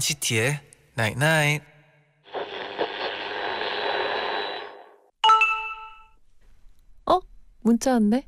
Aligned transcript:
NCT의 0.00 0.60
Night 0.96 1.18
Night. 1.18 1.79
문자 7.70 7.92
왔네. 7.92 8.26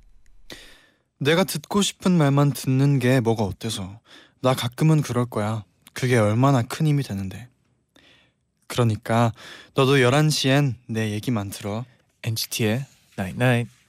내가 1.19 1.43
듣고 1.43 1.83
싶은 1.83 2.13
말만 2.13 2.53
듣는 2.53 3.01
게 3.01 3.19
뭐가 3.19 3.43
어때서 3.43 3.99
나 4.41 4.55
가끔은 4.55 5.03
그럴 5.03 5.27
거야 5.27 5.65
그게 5.93 6.17
얼마나 6.17 6.63
큰 6.63 6.87
힘이 6.87 7.03
되는데 7.03 7.49
그러니까 8.69 9.33
너도 9.75 9.97
11시엔 9.97 10.75
내 10.87 11.11
얘기만 11.11 11.51
들어 11.51 11.85
NCT의 12.23 12.87
Night 13.19 13.43
Night. 13.43 13.71
Me 13.71 13.82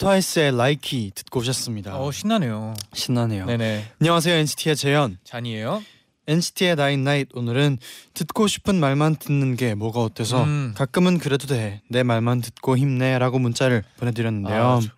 트와이스의 0.00 0.56
Likey 0.56 1.12
듣고 1.14 1.40
오셨습니다 1.40 1.98
어 2.00 2.10
신나네요. 2.10 2.72
신나네요 2.94 3.44
네네. 3.44 3.84
안녕하세요 4.00 4.34
NCT의 4.34 4.74
재현 4.74 5.18
쟈니에요. 5.24 5.82
NCT의 6.26 6.76
나인나잇 6.76 7.28
오늘은 7.34 7.76
듣고 8.14 8.46
싶은 8.46 8.80
말만 8.80 9.16
듣는 9.16 9.56
게 9.56 9.74
뭐가 9.74 10.00
어때서 10.00 10.42
음. 10.44 10.72
가끔은 10.74 11.18
그래도 11.18 11.46
돼 11.46 11.82
내 11.90 12.02
말만 12.02 12.40
듣고 12.40 12.78
힘내라고 12.78 13.38
문자를 13.38 13.84
보내드렸는데요 13.98 14.64
아, 14.64 14.80
저- 14.80 14.88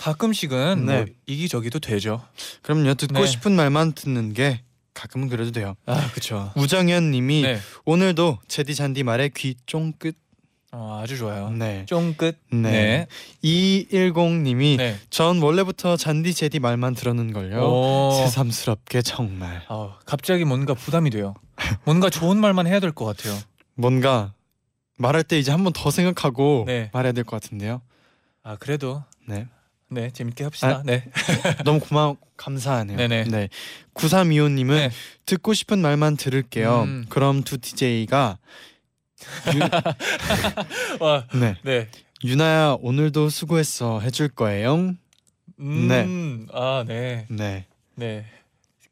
가끔씩은 0.00 0.86
네. 0.86 0.96
뭐 0.96 1.06
이기적이어도 1.26 1.78
되죠. 1.78 2.22
그럼요 2.62 2.94
듣고 2.94 3.20
네. 3.20 3.26
싶은 3.26 3.52
말만 3.52 3.92
듣는 3.92 4.32
게 4.32 4.62
가끔은 4.94 5.28
그래도 5.28 5.52
돼요 5.52 5.76
아 5.84 6.10
그렇죠. 6.12 6.50
우정현 6.56 7.10
님이 7.10 7.42
네. 7.42 7.58
오늘도 7.84 8.38
재디 8.48 8.74
쟌디 8.74 9.02
말에 9.02 9.28
귀 9.36 9.54
쫑긋 9.66 10.16
어, 10.78 11.00
아주 11.02 11.16
좋아요. 11.16 11.48
네. 11.50 11.86
쫑끝. 11.86 12.36
네. 12.52 13.06
210님이 13.42 14.76
네. 14.76 14.96
전 15.08 15.40
원래부터 15.40 15.96
잔디 15.96 16.34
제디 16.34 16.58
말만 16.60 16.94
들었는 16.94 17.32
걸요. 17.32 17.62
오. 17.62 18.12
새삼스럽게 18.12 19.00
정말 19.02 19.62
아, 19.68 19.96
갑자기 20.04 20.44
뭔가 20.44 20.74
부담이 20.74 21.08
돼요. 21.10 21.34
뭔가 21.84 22.10
좋은 22.10 22.36
말만 22.38 22.66
해야 22.66 22.80
될 22.80 22.92
것 22.92 23.04
같아요. 23.06 23.38
뭔가 23.74 24.34
말할 24.98 25.22
때 25.24 25.38
이제 25.38 25.50
한 25.50 25.64
번 25.64 25.72
더 25.72 25.90
생각하고 25.90 26.64
네. 26.66 26.90
말해야 26.92 27.12
될 27.12 27.24
것 27.24 27.40
같은데요. 27.40 27.80
아 28.42 28.56
그래도 28.56 29.02
네. 29.26 29.46
네 29.88 30.10
재밌게 30.10 30.44
합시다. 30.44 30.68
아, 30.68 30.82
네. 30.84 31.04
너무 31.64 31.80
고마워 31.80 32.16
감사하네요. 32.36 32.96
네네. 32.98 33.24
네. 33.24 33.48
9325님은 33.94 34.74
네. 34.74 34.90
듣고 35.24 35.54
싶은 35.54 35.80
말만 35.80 36.16
들을게요. 36.18 36.82
음. 36.82 37.06
그럼 37.08 37.42
두 37.44 37.56
DJ가 37.58 38.36
와, 41.00 41.24
네. 41.34 41.56
네. 41.62 41.88
유나야 42.24 42.76
오늘도 42.80 43.28
수고했어 43.28 44.00
해줄 44.00 44.28
거예요. 44.28 44.94
음, 45.58 45.88
네. 45.88 46.06
아 46.52 46.84
네. 46.86 47.26
네. 47.28 47.66
네. 47.94 48.26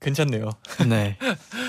괜찮네요. 0.00 0.50
네. 0.88 1.18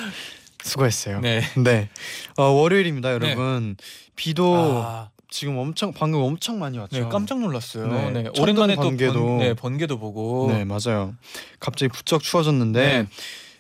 수고했어요. 0.64 1.20
네. 1.22 1.42
네. 1.58 1.90
어, 2.38 2.44
월요일입니다, 2.44 3.14
여러분. 3.14 3.78
비도 4.16 4.56
아, 4.84 5.10
지금 5.30 5.58
엄청 5.58 5.94
방금 5.94 6.22
엄청 6.22 6.60
많이 6.60 6.78
왔죠. 6.78 6.98
네 6.98 7.08
깜짝 7.10 7.40
놀랐어요. 7.40 7.88
네, 7.88 8.24
네. 8.24 8.30
오랜만에 8.40 8.76
번개도. 8.76 9.14
또 9.14 9.26
번, 9.26 9.38
네, 9.40 9.54
번개도 9.54 10.00
보고. 10.00 10.52
네, 10.52 10.66
맞아요. 10.66 11.16
갑자기 11.60 11.92
부쩍 11.92 12.24
추워졌는데 12.24 13.04
네. 13.04 13.08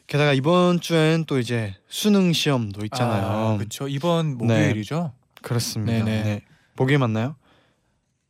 게다가 0.07 0.33
이번 0.33 0.79
주엔 0.79 1.25
또 1.25 1.39
이제 1.39 1.75
수능 1.87 2.31
시험도 2.33 2.85
있잖아요. 2.85 3.25
아, 3.25 3.57
그렇죠. 3.57 3.87
이번 3.87 4.37
목요일이죠. 4.37 5.13
그렇습니다. 5.41 5.91
네네. 6.05 6.23
네. 6.23 6.41
목요일 6.75 6.99
맞나요? 6.99 7.35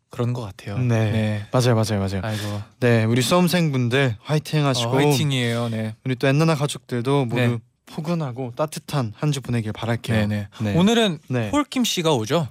그런 0.10 0.32
것 0.32 0.42
같아요. 0.42 0.78
네. 0.78 1.46
맞아요, 1.52 1.76
맞아요, 1.76 2.00
맞아요. 2.00 2.22
아이고. 2.24 2.62
네, 2.80 3.04
우리 3.04 3.22
수험생분들 3.22 4.16
화이팅 4.22 4.66
하시고 4.66 4.92
어, 4.92 4.96
화이팅이에요. 4.98 5.68
네. 5.70 5.96
우리 6.06 6.16
또 6.16 6.28
엔나나 6.28 6.56
가족들도 6.56 7.26
모두 7.26 7.42
네. 7.42 7.58
포근하고 7.88 8.54
따뜻한 8.56 9.14
한 9.16 9.32
주 9.32 9.42
보내길 9.42 9.74
바랄게요. 9.74 10.28
네네. 10.28 10.48
네. 10.62 10.76
오늘은 10.78 11.20
네. 11.28 11.52
폴킴 11.52 11.84
씨가 11.84 12.14
오죠. 12.14 12.48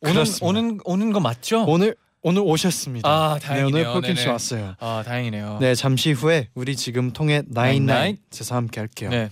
오는 0.00 0.14
그렇습니다. 0.14 0.46
오는 0.46 0.78
오는 0.84 1.12
거 1.12 1.20
맞죠? 1.20 1.64
오늘 1.66 1.94
오늘 2.28 2.42
오셨습니다. 2.44 3.08
아, 3.08 3.38
네, 3.40 3.46
다행이네요. 3.46 3.84
오늘 3.88 3.92
폴킴 3.92 4.16
씨 4.16 4.22
네네. 4.22 4.32
왔어요. 4.32 4.74
아 4.80 5.04
다행이네요. 5.06 5.58
네, 5.60 5.76
잠시 5.76 6.10
후에 6.10 6.48
우리 6.56 6.74
지금 6.74 7.12
통해 7.12 7.42
나인나잇. 7.46 8.18
나인나잇에서 8.32 8.56
함께 8.56 8.80
할게요. 8.80 9.10
네. 9.10 9.30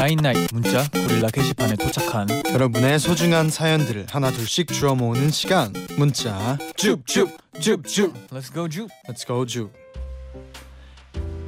나잇 0.00 0.48
문자 0.50 0.88
고릴라 0.88 1.28
게시판에 1.28 1.76
도착한 1.76 2.26
여러분의 2.54 2.98
소중한 2.98 3.50
사연들을 3.50 4.06
하나 4.08 4.30
둘씩 4.30 4.68
주워 4.68 4.94
모으는 4.94 5.28
시간. 5.30 5.74
문자 5.98 6.56
쭉쭉쭉쭉. 6.76 8.28
Let's 8.30 8.52
go 8.54 8.66
주. 8.66 8.88
Let's 9.06 9.26
go 9.26 9.44
쭉. 9.44 9.70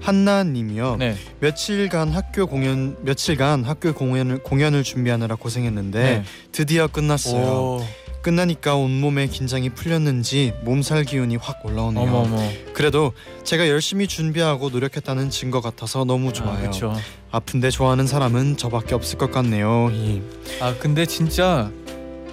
한나님이요. 0.03 0.97
네. 0.97 1.17
며칠간 1.41 2.11
학교 2.11 2.47
공연 2.47 3.03
며칠간 3.03 3.65
학교 3.65 3.95
공연을 3.95 4.43
공연을 4.43 4.83
준비하느라 4.83 5.37
고생했는데 5.37 6.25
드디어 6.53 6.89
끝났어요. 6.89 7.41
네. 7.41 7.49
오. 7.49 8.02
끝나니까 8.23 8.77
온몸에 8.77 9.27
긴장이 9.27 9.71
풀렸는지 9.71 10.55
몸살 10.63 11.05
기운이 11.05 11.37
확 11.37 11.65
올라오네요. 11.67 12.03
어머 12.03 12.19
어머. 12.19 12.51
그래도 12.73 13.13
제가 13.45 13.69
열심히 13.69 14.07
준비하고 14.07 14.71
노력했다는 14.71 15.31
증거 15.31 15.61
같아서 15.61 16.05
너무 16.05 16.33
좋아요. 16.33 16.61
그렇죠. 16.61 16.95
아픈데 17.31 17.71
좋아하는 17.71 18.07
사람은 18.07 18.57
저밖에 18.57 18.95
없을 18.95 19.19
것 19.19 19.31
같네요. 19.33 19.91
히. 19.91 20.23
아 20.61 20.75
근데 20.79 21.05
진짜 21.07 21.71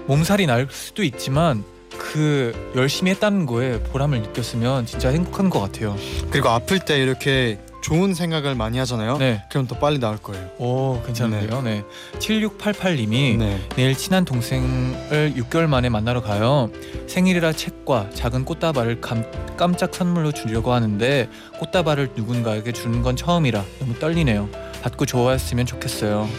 몸살이 0.07 0.45
날 0.45 0.67
수도 0.71 1.03
있지만 1.03 1.63
그 1.97 2.71
열심히 2.75 3.11
했다는 3.11 3.45
거에 3.45 3.81
보람을 3.83 4.21
느꼈으면 4.21 4.85
진짜 4.85 5.09
행복한 5.09 5.49
것 5.49 5.59
같아요. 5.59 5.97
그리고 6.31 6.49
아플 6.49 6.79
때 6.79 6.97
이렇게 6.99 7.59
좋은 7.81 8.13
생각을 8.13 8.55
많이 8.55 8.77
하잖아요. 8.79 9.17
네. 9.17 9.43
그럼 9.49 9.67
더 9.67 9.77
빨리 9.77 9.99
나을 9.99 10.17
거예요. 10.17 10.49
오 10.57 11.01
괜찮은데요. 11.05 11.61
네. 11.61 11.83
7688님이 12.19 13.37
네. 13.37 13.59
내일 13.75 13.95
친한 13.95 14.25
동생을 14.25 15.33
6개월 15.37 15.67
만에 15.67 15.89
만나러 15.89 16.21
가요. 16.21 16.69
생일이라 17.07 17.53
책과 17.53 18.09
작은 18.13 18.45
꽃다발을 18.45 19.01
감, 19.01 19.23
깜짝 19.57 19.93
선물로 19.93 20.31
주려고 20.31 20.73
하는데 20.73 21.29
꽃다발을 21.59 22.11
누군가에게 22.15 22.71
주는 22.71 23.01
건 23.01 23.15
처음이라 23.15 23.63
너무 23.79 23.97
떨리네요. 23.97 24.49
받고 24.83 25.05
좋아했으면 25.05 25.65
좋겠어요. 25.65 26.29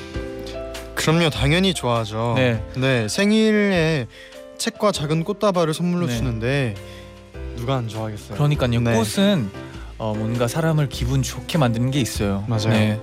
그럼요. 0.94 1.30
당연히 1.30 1.72
좋아하죠. 1.72 2.34
네. 2.36 2.62
네, 2.76 3.08
생일에 3.08 4.06
책과 4.58 4.92
작은 4.92 5.24
꽃다발을 5.24 5.72
선물로 5.72 6.06
네. 6.06 6.16
주는데 6.16 6.74
누가 7.56 7.76
안 7.76 7.88
좋아하겠어요. 7.88 8.36
그러니까요. 8.36 8.80
네. 8.80 8.92
꽃은 8.92 9.69
어, 10.00 10.14
뭔가 10.16 10.48
사람을 10.48 10.88
기분 10.88 11.22
좋게 11.22 11.58
만드는 11.58 11.90
게 11.90 12.00
있어요. 12.00 12.42
맞아요. 12.48 12.70
네. 12.70 12.98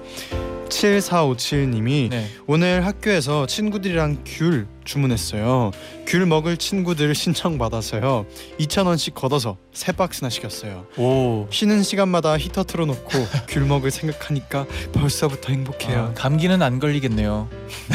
7457님이 0.67 2.09
네. 2.09 2.27
오늘 2.47 2.85
학교에서 2.85 3.45
친구들이랑 3.45 4.23
귤 4.25 4.65
주문했어요. 4.83 5.71
귤 6.07 6.25
먹을 6.25 6.57
친구들 6.57 7.13
신청 7.13 7.57
받아서요. 7.59 8.25
2,000원씩 8.59 9.13
걷어서 9.13 9.57
세 9.73 9.91
박스나 9.91 10.29
시켰어요. 10.29 10.85
오. 10.97 11.47
쉬는 11.51 11.83
시간마다 11.83 12.35
히터 12.37 12.63
틀어 12.63 12.85
놓고 12.87 13.11
귤 13.47 13.61
먹을 13.65 13.91
생각하니까 13.91 14.65
벌써부터 14.93 15.49
아, 15.49 15.51
행복해요. 15.51 16.13
감기는 16.15 16.61
안 16.63 16.79
걸리겠네요. 16.79 17.47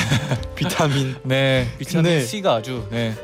비타민 0.55 1.16
네. 1.25 1.66
비타민 1.78 2.05
근데- 2.05 2.25
C가 2.25 2.55
아주 2.55 2.87
네. 2.90 3.14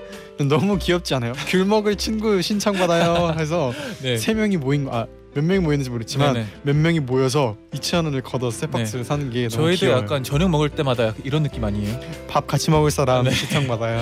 너무 0.41 0.77
귀엽지 0.79 1.15
않아요? 1.15 1.33
귤 1.47 1.65
먹을 1.65 1.95
친구 1.97 2.43
신청 2.43 2.75
받아요. 2.75 3.35
해서 3.39 3.73
네. 4.03 4.17
세 4.19 4.35
명이 4.35 4.57
모인 4.57 4.85
거. 4.85 4.91
아 4.97 5.07
몇 5.35 5.45
명이 5.45 5.61
모였는지 5.61 5.91
모르지만 5.91 6.35
네네. 6.35 6.47
몇 6.63 6.75
명이 6.77 7.01
모여서 7.01 7.57
2천 7.73 8.05
원을 8.07 8.23
걷어 8.23 8.51
새 8.51 8.67
박스를 8.67 9.05
사는 9.05 9.31
게 9.31 9.49
너무 9.49 9.63
저희도 9.63 9.81
귀여워요. 9.81 10.03
약간 10.03 10.25
저녁 10.25 10.49
먹을 10.51 10.69
때마다 10.71 11.13
이런 11.23 11.43
느낌 11.43 11.65
아니에요? 11.65 12.01
밥 12.29 12.47
같이 12.47 12.71
먹을 12.71 12.91
사람 12.91 13.25
네. 13.25 13.31
시청 13.31 13.67
받아요. 13.69 14.01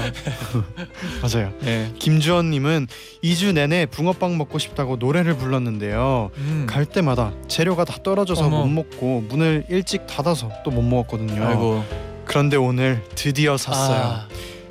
맞아요. 1.20 1.52
네. 1.60 1.92
김주원님은 1.98 2.86
2주 3.24 3.52
내내 3.54 3.86
붕어빵 3.86 4.38
먹고 4.38 4.58
싶다고 4.58 4.96
노래를 4.96 5.36
불렀는데요. 5.36 6.30
음. 6.38 6.66
갈 6.68 6.84
때마다 6.86 7.32
재료가 7.48 7.84
다 7.84 7.96
떨어져서 8.02 8.46
어머. 8.46 8.64
못 8.64 8.68
먹고 8.68 9.24
문을 9.28 9.66
일찍 9.68 10.06
닫아서 10.06 10.50
또 10.64 10.70
못 10.70 10.82
먹었거든요. 10.82 11.44
아이고. 11.44 11.84
그런데 12.24 12.56
오늘 12.56 13.02
드디어 13.14 13.56
샀어요. 13.56 14.02
아, 14.02 14.28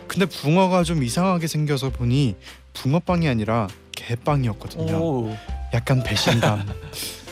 근데 0.07 0.25
붕어가 0.25 0.83
좀 0.83 1.03
이상하게 1.03 1.47
생겨서 1.47 1.89
보니 1.89 2.35
붕어빵이 2.73 3.27
아니라 3.27 3.67
개빵이었거든요. 3.95 4.95
오. 4.97 5.35
약간 5.75 6.01
배신감. 6.03 6.65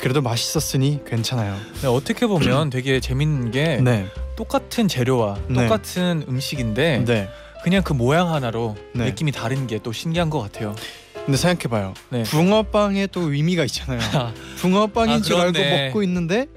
그래도 0.02 0.22
맛있었으니 0.22 1.00
괜찮아요. 1.08 1.56
네, 1.82 1.88
어떻게 1.88 2.28
보면 2.28 2.70
되게 2.70 3.00
재밌는 3.00 3.52
게 3.52 3.78
네, 3.78 4.06
똑같은 4.36 4.90
재료와 4.90 5.38
네. 5.48 5.64
똑같은 5.64 6.26
음식인데 6.28 7.06
네. 7.06 7.30
그냥 7.64 7.82
그 7.84 7.94
모양 7.94 8.34
하나로 8.34 8.76
네. 8.94 9.06
느낌이 9.06 9.32
다른 9.32 9.66
게 9.66 9.80
또 9.82 9.94
신기한 9.94 10.30
것 10.30 10.42
같아요. 10.42 10.76
근데 11.26 11.38
생각해봐요. 11.38 11.94
네. 12.10 12.24
붕어빵에 12.24 13.08
또 13.08 13.32
의미가 13.32 13.64
있잖아요. 13.64 14.02
아, 14.14 14.34
붕어빵인 14.60 15.14
아, 15.16 15.22
줄 15.22 15.38
알고 15.38 15.54
그렇네. 15.54 15.86
먹고 15.88 16.04
있는데 16.04 16.48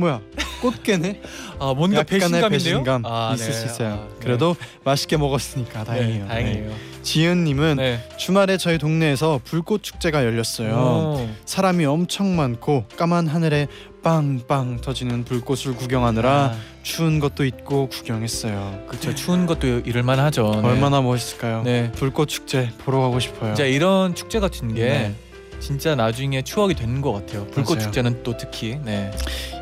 뭐야 0.00 0.20
꽃게네? 0.60 1.20
아 1.58 1.74
뭔가 1.74 2.02
배신감인데요? 2.02 2.48
배신감 2.50 3.06
아, 3.06 3.32
있을 3.34 3.46
네. 3.46 3.52
수 3.52 3.66
있어요. 3.66 3.92
아, 3.92 3.96
네. 3.96 4.16
그래도 4.20 4.56
맛있게 4.84 5.16
먹었으니까 5.16 5.84
다행이에요. 5.84 6.22
네, 6.22 6.28
다행이에요. 6.28 6.68
네. 6.68 6.76
지은님은 7.02 7.76
네. 7.76 8.08
주말에 8.18 8.58
저희 8.58 8.76
동네에서 8.76 9.40
불꽃 9.44 9.82
축제가 9.82 10.24
열렸어요. 10.24 10.74
오. 10.74 11.30
사람이 11.46 11.86
엄청 11.86 12.36
많고 12.36 12.84
까만 12.96 13.26
하늘에 13.26 13.68
빵빵 14.02 14.80
터지는 14.80 15.24
불꽃을 15.24 15.76
구경하느라 15.76 16.30
아, 16.30 16.56
추운 16.82 17.20
것도 17.20 17.44
있고 17.44 17.88
구경했어요. 17.88 18.84
그쵸 18.88 19.14
추운 19.14 19.46
것도 19.46 19.80
이럴만 19.80 20.18
하죠. 20.18 20.60
네. 20.62 20.68
얼마나 20.68 21.00
멋있을까요? 21.00 21.62
네. 21.62 21.92
불꽃 21.92 22.28
축제 22.28 22.70
보러 22.84 23.00
가고 23.00 23.20
싶어요. 23.20 23.54
진짜 23.54 23.64
이런 23.64 24.14
축제 24.14 24.40
같은 24.40 24.74
게 24.74 24.84
네. 24.84 25.14
진짜 25.60 25.94
나중에 25.94 26.42
추억이 26.42 26.74
되는 26.74 27.00
것 27.00 27.12
같아요. 27.12 27.46
불꽃 27.48 27.74
맞아요. 27.76 27.86
축제는 27.86 28.22
또 28.22 28.36
특히. 28.36 28.78
네. 28.84 29.10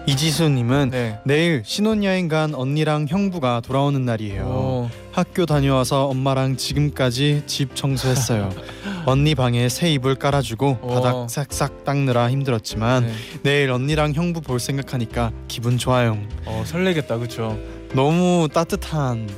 이지수님은 0.07 0.91
네. 0.91 1.19
내일 1.25 1.63
신혼여행 1.67 2.29
간 2.29 2.55
언니랑 2.55 3.07
형부가 3.09 3.61
돌아오는 3.61 4.03
날이에요. 4.05 4.43
오. 4.45 4.91
학교 5.13 5.45
다녀와서 5.45 6.07
엄마랑 6.07 6.57
지금까지 6.57 7.43
집 7.47 7.75
청소했어요. 7.77 8.51
언니 9.05 9.35
방에 9.35 9.69
새 9.69 9.91
이불 9.93 10.15
깔아주고 10.15 10.79
어. 10.81 10.95
바닥 10.95 11.29
싹싹 11.29 11.85
닦느라 11.85 12.31
힘들었지만 12.31 13.07
네. 13.07 13.13
내일 13.43 13.71
언니랑 13.71 14.15
형부 14.15 14.41
볼 14.41 14.61
생각하니까 14.61 15.33
기분 15.49 15.77
좋아요. 15.77 16.17
어, 16.47 16.63
설레겠다, 16.65 17.19
그렇죠. 17.19 17.59
너무 17.93 18.49
따뜻한 18.53 19.29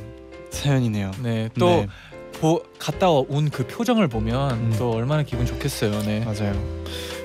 사연이네요. 0.50 1.12
네. 1.22 1.48
또 1.58 1.66
네, 1.66 1.88
보, 2.40 2.62
갔다 2.78 3.10
온 3.10 3.50
그 3.50 3.66
표정을 3.66 4.08
보면 4.08 4.50
음. 4.52 4.75
또 4.78 4.92
얼마나 4.92 5.22
기분 5.22 5.44
좋겠어요. 5.46 6.02
네. 6.02 6.20
맞아요. 6.25 6.54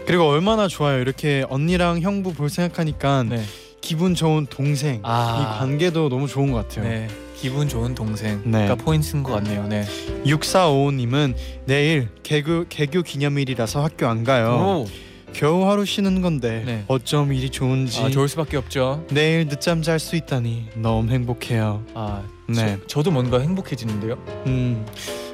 그리고 0.06 0.26
얼마나 0.26 0.68
좋아요. 0.68 1.00
이렇게 1.00 1.46
언니랑 1.50 2.02
형부 2.02 2.34
볼 2.34 2.50
생각하니까 2.50 3.24
네. 3.24 3.44
기분 3.82 4.14
좋은 4.16 4.46
동생 4.50 5.00
아. 5.04 5.40
이 5.40 5.60
관계도 5.60 6.10
너무 6.10 6.28
좋은 6.28 6.52
것 6.52 6.68
같아요. 6.68 6.90
네. 6.90 7.08
기분 7.36 7.68
좋은 7.68 7.96
동생가 7.96 8.50
네. 8.50 8.76
포인트인 8.76 9.24
것 9.24 9.34
같네요. 9.34 9.68
네. 9.68 9.86
6455님은 10.26 11.36
내일 11.66 12.10
개교 12.24 12.66
개교 12.70 13.02
기념일이라서 13.02 13.84
학교 13.84 14.08
안 14.08 14.24
가요. 14.24 14.86
오. 14.86 15.05
겨우 15.38 15.70
하루 15.70 15.84
쉬는 15.86 16.22
건데 16.22 16.64
네. 16.66 16.86
어쩜 16.88 17.34
일이 17.34 17.50
좋은지 17.50 18.00
아, 18.00 18.10
좋을 18.10 18.30
수밖에 18.30 18.56
없죠. 18.56 19.06
내일 19.12 19.50
늦잠 19.50 19.82
잘 19.82 20.00
수 20.00 20.16
있다니 20.16 20.68
너무 20.76 21.12
행복해요. 21.12 21.84
아, 21.94 22.24
네. 22.48 22.78
저, 22.88 23.04
도 23.04 23.12
뭔가 23.12 23.40
행복해지는데요. 23.40 24.14
음. 24.48 24.86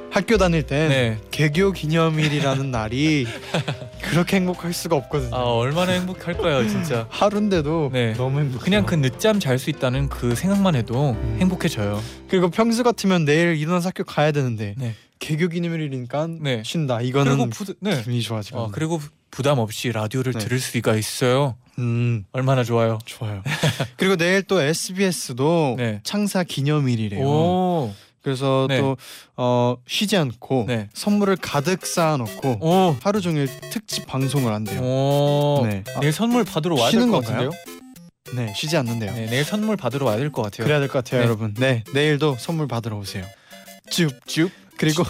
학교 0.09 0.37
다닐 0.37 0.63
땐 0.63 0.89
네. 0.89 1.17
개교 1.29 1.71
기념일이라는 1.71 2.69
날이 2.71 3.27
그렇게 4.01 4.37
행복할 4.37 4.73
수가 4.73 4.95
없거든요. 4.95 5.35
아, 5.35 5.43
얼마나 5.43 5.91
행복할까요, 5.91 6.67
진짜. 6.67 7.05
하루인데도 7.09 7.91
네. 7.93 8.13
너무 8.13 8.39
행복해요. 8.39 8.59
그냥 8.59 8.85
그 8.87 8.95
늦잠 8.95 9.39
잘 9.39 9.59
수 9.59 9.69
있다는 9.69 10.09
그 10.09 10.33
생각만 10.33 10.75
해도 10.75 11.11
음. 11.11 11.37
행복해져요. 11.39 12.01
그리고 12.27 12.49
평소 12.49 12.81
같으면 12.81 13.23
내일 13.23 13.55
일어나서 13.55 13.89
학교 13.89 14.03
가야 14.03 14.31
되는데 14.31 14.73
네. 14.77 14.95
개교 15.21 15.47
기념일이니까 15.47 16.27
네. 16.41 16.63
쉰다. 16.65 17.01
이거는 17.01 17.37
그리고 17.37 17.49
부, 17.51 17.73
네. 17.79 17.95
기분이 17.97 18.21
좋아지고. 18.21 18.59
어, 18.59 18.69
그리고 18.73 18.99
부담 19.29 19.59
없이 19.59 19.91
라디오를 19.91 20.33
네. 20.33 20.39
들을 20.39 20.59
수가 20.59 20.95
있어요. 20.97 21.55
음 21.79 22.25
얼마나 22.33 22.63
좋아요. 22.65 22.97
좋아요. 23.05 23.41
그리고 23.95 24.17
내일 24.17 24.41
또 24.43 24.59
SBS도 24.59 25.75
네. 25.77 26.01
창사 26.03 26.43
기념일이래요. 26.43 27.23
오. 27.25 27.93
그래서 28.23 28.65
네. 28.67 28.79
또 28.79 28.97
어, 29.37 29.77
쉬지 29.87 30.17
않고 30.17 30.65
네. 30.67 30.89
선물을 30.93 31.37
가득 31.37 31.85
쌓아놓고 31.85 32.57
오. 32.59 32.95
하루 33.01 33.21
종일 33.21 33.47
특집 33.71 34.05
방송을 34.07 34.51
한대요. 34.51 34.81
오. 34.81 35.65
네. 35.67 35.83
아, 35.95 35.99
내일 36.01 36.11
선물 36.11 36.43
받으러 36.43 36.75
와야 36.75 36.91
될 36.91 36.99
쉬는 36.99 37.11
것 37.11 37.23
건가요? 37.23 37.51
같은데요? 37.51 37.81
네, 38.47 38.53
쉬지 38.55 38.75
않는데요. 38.77 39.13
네, 39.13 39.25
내일 39.27 39.43
선물 39.43 39.77
받으러 39.77 40.05
와야 40.07 40.17
될 40.17 40.31
것 40.31 40.41
같아요. 40.41 40.65
그래야 40.65 40.79
될 40.79 40.87
것 40.87 41.03
같아요, 41.03 41.21
네. 41.21 41.25
여러분. 41.27 41.53
네, 41.55 41.83
내일도 41.93 42.35
선물 42.39 42.67
받으러 42.67 42.97
오세요. 42.97 43.25
줍줍 43.89 44.51
그리고 44.81 45.03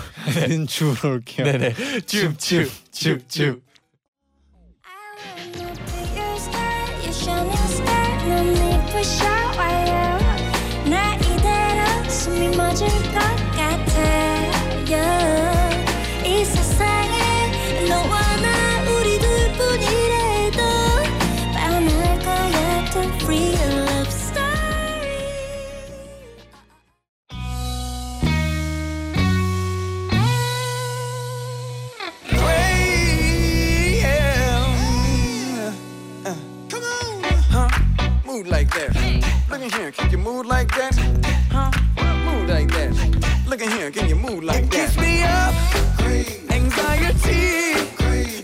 는 0.50 0.68
주우러 0.68 1.14
올게요. 1.14 1.46
네네. 1.50 1.74
줍 2.06 2.38
줍 2.38 2.70
줍줍. 2.92 3.62
Your 5.56 7.14
shining 7.14 7.58
star. 7.72 8.12
눈이 8.28 8.86
부셔와요. 8.92 10.18
나 10.90 11.16
이대로 11.16 12.10
숨이 12.10 12.50
멎을 12.58 12.86
것 13.14 13.20
같아요. 13.56 15.31
Look 39.62 39.74
at 39.74 39.80
here, 39.80 39.92
can 39.92 40.10
you 40.10 40.18
move 40.18 40.48
like 40.48 40.70
that? 40.76 40.96
Huh? 41.52 41.70
Move 42.26 42.50
like 42.50 42.68
that. 42.70 43.46
Look 43.48 43.62
at 43.62 43.72
here, 43.72 43.92
can 43.92 44.10
you 44.10 44.16
move 44.16 44.44
like 44.44 44.68
that? 44.72 44.90
Keeps 44.90 44.98
me 44.98 45.22
up, 45.22 45.54
anxiety, 46.50 47.78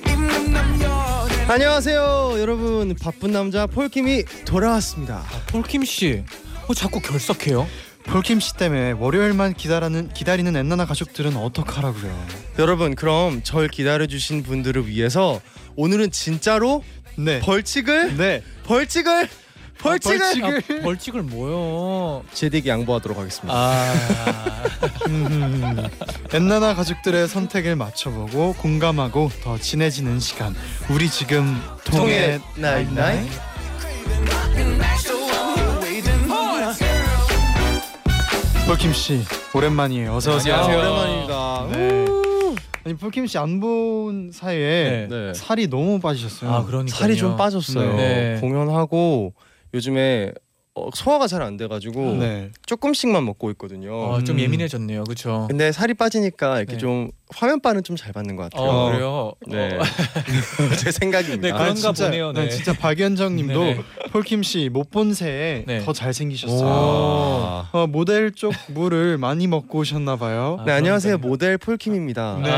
even 0.06 0.28
when 0.28 0.56
I'm 0.56 0.80
yawning. 0.80 1.52
안녕하세요 1.52 2.36
여러분 2.38 2.94
바쁜 3.02 3.32
남자 3.32 3.66
폴킴이 3.66 4.26
돌아왔습니다 4.46 5.24
폴킴 5.48 5.86
씨, 5.86 6.24
어, 6.68 6.76
자꾸 6.76 7.00
결석해요? 7.00 7.68
폴킴 8.04 8.40
씨 8.40 8.54
때문에 8.56 8.92
월요일만 8.92 9.56
기다리는 9.56 10.14
기다리는 10.14 10.56
엔나나 10.56 10.86
가족들은 10.86 11.36
어떡하라고요? 11.36 12.28
여러분 12.60 12.94
그럼 12.94 13.42
절 13.42 13.70
기다려주신 13.70 14.44
분들을 14.44 14.86
위해서 14.86 15.42
오늘은 15.78 16.12
진짜로 16.12 16.84
네, 17.16 17.40
벌칙을 17.40 18.18
네, 18.18 18.44
벌칙을 18.66 19.28
벌칙을 19.80 20.20
벌칙을. 20.20 20.80
아, 20.80 20.82
벌칙을 20.84 21.22
뭐요? 21.24 22.24
제디에게 22.34 22.70
양보하도록 22.70 23.18
하겠습니다 23.18 23.54
아, 23.56 23.94
음, 25.08 25.88
엔나나 26.34 26.74
가족들의 26.76 27.28
선택을 27.28 27.76
맞춰보고 27.76 28.54
공감하고 28.54 29.30
더 29.44 29.58
친해지는 29.58 30.20
시간. 30.20 30.56
우리 30.90 31.10
지금 31.10 31.62
통해 31.86 32.40
here 32.40 32.40
waiting. 35.82 36.28
폴킴 38.68 38.92
씨 38.94 39.22
오랜만이에요. 39.54 40.14
어서 40.16 40.36
오세요. 40.36 40.56
아, 40.56 40.64
안녕하세요. 40.66 40.92
오랜만입니다 40.92 41.68
네. 41.72 42.06
아니 42.86 42.96
폴킴 42.96 43.28
씨 43.28 43.38
안 43.38 43.60
본 43.62 44.32
사이에 44.34 45.08
네. 45.10 45.16
네. 45.28 45.34
살이 45.34 45.68
너무 45.70 46.00
빠지셨어요. 46.00 46.50
아 46.52 46.66
그러니까 46.66 46.96
살이 46.98 47.16
좀 47.16 47.38
빠졌어요 47.38 47.96
네. 47.96 48.38
공연하고 48.42 49.34
요즘에 49.78 50.34
어, 50.80 50.90
소화가 50.94 51.26
잘 51.26 51.42
안 51.42 51.58
돼가지고 51.58 52.18
네. 52.18 52.52
조금씩만 52.68 53.26
먹고 53.26 53.50
있거든요 53.52 53.96
어, 53.96 54.24
좀 54.24 54.36
음. 54.36 54.42
예민해졌네요, 54.42 55.06
그렇죠? 55.06 55.46
근데 55.50 55.72
살이 55.72 55.96
빠지니까 55.96 56.58
이렇게 56.60 56.74
네. 56.74 56.78
좀 56.78 57.10
화면빨은 57.34 57.84
좀 57.84 57.96
잘 57.98 58.14
받는 58.14 58.36
것 58.36 58.44
같아요 58.44 58.70
어, 58.70 58.92
그래요? 58.92 59.34
네 59.48 59.76
어, 59.76 59.82
제 60.78 60.92
생각입니다 60.92 61.42
네, 61.48 61.52
그런가 61.52 61.74
진짜, 61.74 62.06
보네요, 62.06 62.32
네. 62.32 62.50
진짜 62.50 62.74
박연정님도 62.74 63.64
네. 63.64 63.80
폴킴 64.12 64.44
씨 64.44 64.70
못 64.70 64.92
본 64.92 65.16
새에 65.16 65.64
네. 65.66 65.80
더 65.84 65.94
잘생기셨어요. 65.94 66.68
아. 66.70 67.70
어, 67.74 67.88
모델 67.88 68.32
쪽 68.32 68.54
물을 68.68 69.18
많이 69.18 69.48
먹고 69.48 69.80
오셨나 69.80 70.16
봐요. 70.18 70.60
네 70.68 70.74
안녕하세요. 70.74 71.18
모델 71.18 71.58
폴킴입니다 71.58 72.40
네. 72.44 72.52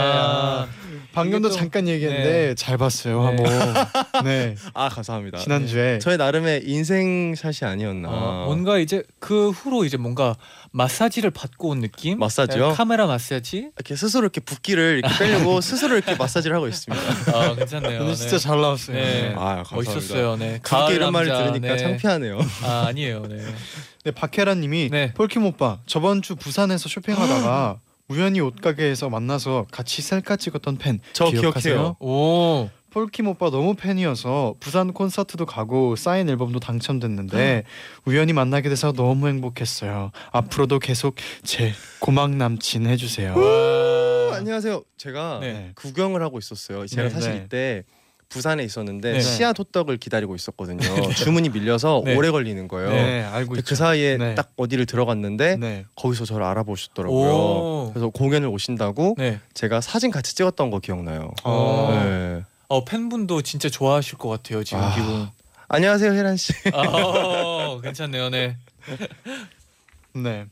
아, 0.99 1.07
방금도 1.13 1.49
잠깐 1.49 1.87
얘기했는데 1.87 2.47
네. 2.47 2.55
잘 2.55 2.77
봤어요. 2.77 3.31
네. 3.31 3.43
네. 4.23 4.55
아 4.73 4.89
감사합니다. 4.89 5.39
지난주에 5.39 5.99
저의 5.99 6.17
나름의 6.17 6.63
인생 6.65 7.33
샷이 7.35 7.69
아니었나. 7.69 8.09
어, 8.09 8.45
뭔가 8.45 8.77
이제 8.77 9.03
그 9.19 9.49
후로 9.49 9.85
이제 9.85 9.97
뭔가 9.97 10.35
마사지를 10.71 11.31
받고 11.31 11.69
온 11.69 11.79
느낌? 11.81 12.19
마사지요? 12.19 12.69
네, 12.69 12.73
카메라 12.75 13.07
마사지? 13.07 13.69
이렇게 13.75 13.95
스스로 13.95 14.23
이렇게 14.23 14.41
붓기를 14.41 14.99
이렇게 14.99 15.17
빼려고 15.17 15.59
스스로 15.61 15.95
이렇게 15.95 16.15
마사지를 16.15 16.55
하고 16.55 16.67
있습니다. 16.67 17.37
아 17.37 17.55
괜찮네요. 17.55 18.01
오늘 18.01 18.15
진짜 18.15 18.37
잘 18.37 18.59
나왔어요. 18.61 18.95
네. 18.95 19.33
아 19.35 19.63
감사합니다. 19.63 19.75
멋있었어요. 19.75 20.35
네. 20.37 20.59
그렇게 20.61 20.95
이런 20.95 21.11
말을 21.11 21.27
남자, 21.27 21.51
들으니까 21.51 21.75
네. 21.75 21.77
창피하네요. 21.79 22.39
아 22.63 22.85
아니에요. 22.87 23.23
네. 23.27 23.37
네, 24.05 24.11
박혜란님이 24.11 24.89
네. 24.91 25.13
폴킴 25.13 25.45
오빠 25.45 25.79
저번 25.85 26.21
주 26.21 26.35
부산에서 26.35 26.87
쇼핑하다가 26.87 27.79
우연히 28.09 28.39
옷가게에서 28.41 29.09
만나서 29.09 29.67
같이 29.71 30.01
셀카 30.01 30.35
찍었던 30.35 30.77
팬 30.77 30.99
저 31.13 31.25
기억하세요? 31.29 31.73
기억해요. 31.73 31.95
오. 31.99 32.69
폴킴 32.91 33.27
오빠 33.27 33.51
너무 33.51 33.75
팬이어서 33.75 34.55
부산 34.59 34.93
콘서트도 34.93 35.45
가고 35.45 35.95
사인 35.95 36.27
앨범도 36.27 36.59
당첨됐는데 36.59 37.63
우연히 38.05 38.33
만나게 38.33 38.67
돼서 38.67 38.91
너무 38.93 39.27
행복했어요. 39.27 40.09
앞으로도 40.31 40.79
계속 40.79 41.13
제 41.43 41.71
고막 41.99 42.31
남친 42.35 42.87
해주세요. 42.87 43.33
어, 43.37 44.33
안녕하세요. 44.33 44.81
제가 44.97 45.37
네. 45.41 45.71
구경을 45.75 46.23
하고 46.23 46.39
있었어요. 46.39 46.87
제가 46.87 47.03
네. 47.03 47.09
사실 47.11 47.31
네. 47.33 47.43
이때 47.45 47.83
부산에 48.29 48.63
있었는데 48.63 49.13
네. 49.13 49.19
씨앗 49.19 49.57
호떡을 49.57 49.97
기다리고 49.97 50.35
있었거든요. 50.35 50.79
주문이 51.13 51.49
밀려서 51.49 52.03
네. 52.05 52.15
오래 52.15 52.29
걸리는 52.29 52.67
거예요. 52.67 52.89
네, 52.91 53.23
알고 53.23 53.49
근데 53.49 53.59
있죠. 53.61 53.69
그 53.69 53.75
사이에 53.75 54.17
네. 54.17 54.35
딱 54.35 54.51
어디를 54.55 54.85
들어갔는데 54.85 55.57
네. 55.57 55.85
거기서 55.95 56.25
저를 56.25 56.45
알아보셨더라고요. 56.45 57.31
오. 57.31 57.91
그래서 57.91 58.09
공연을 58.09 58.47
오신다고 58.47 59.15
네. 59.17 59.39
제가 59.55 59.81
사진 59.81 60.11
같이 60.11 60.35
찍었던 60.35 60.69
거 60.69 60.79
기억나요. 60.79 61.31
어. 61.43 61.89
네. 61.91 62.43
어 62.67 62.85
팬분도 62.85 63.41
진짜 63.41 63.67
좋아하실 63.67 64.19
것 64.19 64.29
같아요 64.29 64.63
지금 64.63 64.83
아. 64.83 64.93
기분. 64.93 65.27
안녕하세요 65.67 66.13
혜란 66.13 66.37
씨. 66.37 66.53
아 66.71 67.79
괜찮네요. 67.81 68.29
네. 68.29 68.57
네. 70.13 70.45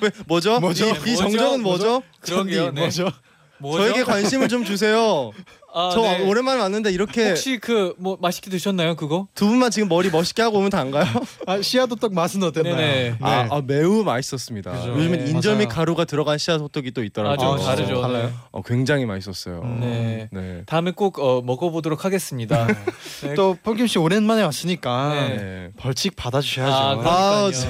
왜 0.00 0.10
뭐죠? 0.26 0.60
뭐죠? 0.60 0.86
이, 0.86 0.88
이 0.88 0.92
뭐죠? 0.92 1.16
정정은 1.16 1.62
뭐죠? 1.62 2.02
그러게요. 2.20 2.70
네. 2.70 2.80
뭐죠? 2.80 3.10
뭐죠? 3.60 3.78
저에게 3.84 4.04
관심을 4.04 4.48
좀 4.48 4.64
주세요. 4.64 5.32
아, 5.74 5.90
저 5.92 6.00
네. 6.00 6.26
오랜만에 6.26 6.60
왔는데 6.62 6.90
이렇게 6.90 7.28
혹시 7.28 7.58
그 7.58 7.94
뭐 7.98 8.16
맛있게 8.20 8.50
드셨나요 8.50 8.96
그거? 8.96 9.28
두 9.34 9.46
분만 9.46 9.70
지금 9.70 9.88
머리 9.88 10.08
멋있게 10.10 10.40
하고 10.42 10.58
오면 10.58 10.70
다 10.70 10.78
안 10.80 10.90
가요? 10.90 11.04
아, 11.46 11.60
씨앗 11.60 11.90
호떡 11.90 12.14
맛은 12.14 12.42
어땠나요? 12.42 12.74
네네. 12.76 13.16
아, 13.20 13.48
아, 13.50 13.62
매우 13.64 14.02
맛있었습니다. 14.02 14.70
그죠. 14.72 14.88
요즘엔 14.96 15.24
네, 15.26 15.30
인절미 15.30 15.64
맞아요. 15.66 15.68
가루가 15.76 16.04
들어간 16.06 16.38
씨앗 16.38 16.60
호떡이 16.60 16.92
또 16.92 17.04
있더라고요. 17.04 17.48
아, 17.52 17.56
좀 17.58 17.64
다르죠. 17.66 18.00
달라요? 18.00 18.32
어, 18.50 18.62
굉장히 18.62 19.04
맛있었어요. 19.04 19.60
음. 19.62 19.80
네. 19.80 20.28
네. 20.32 20.62
다음에 20.66 20.90
꼭 20.92 21.18
어, 21.18 21.42
먹어보도록 21.42 22.04
하겠습니다. 22.04 22.66
네. 23.22 23.34
또 23.34 23.56
폴킴 23.62 23.86
씨 23.88 23.98
오랜만에 23.98 24.42
왔으니까 24.42 25.14
네. 25.14 25.36
네. 25.36 25.70
벌칙 25.76 26.16
받아주셔야죠. 26.16 26.72
아, 26.74 26.90
아, 26.92 26.96
그러니까요. 26.96 27.52
저- 27.52 27.68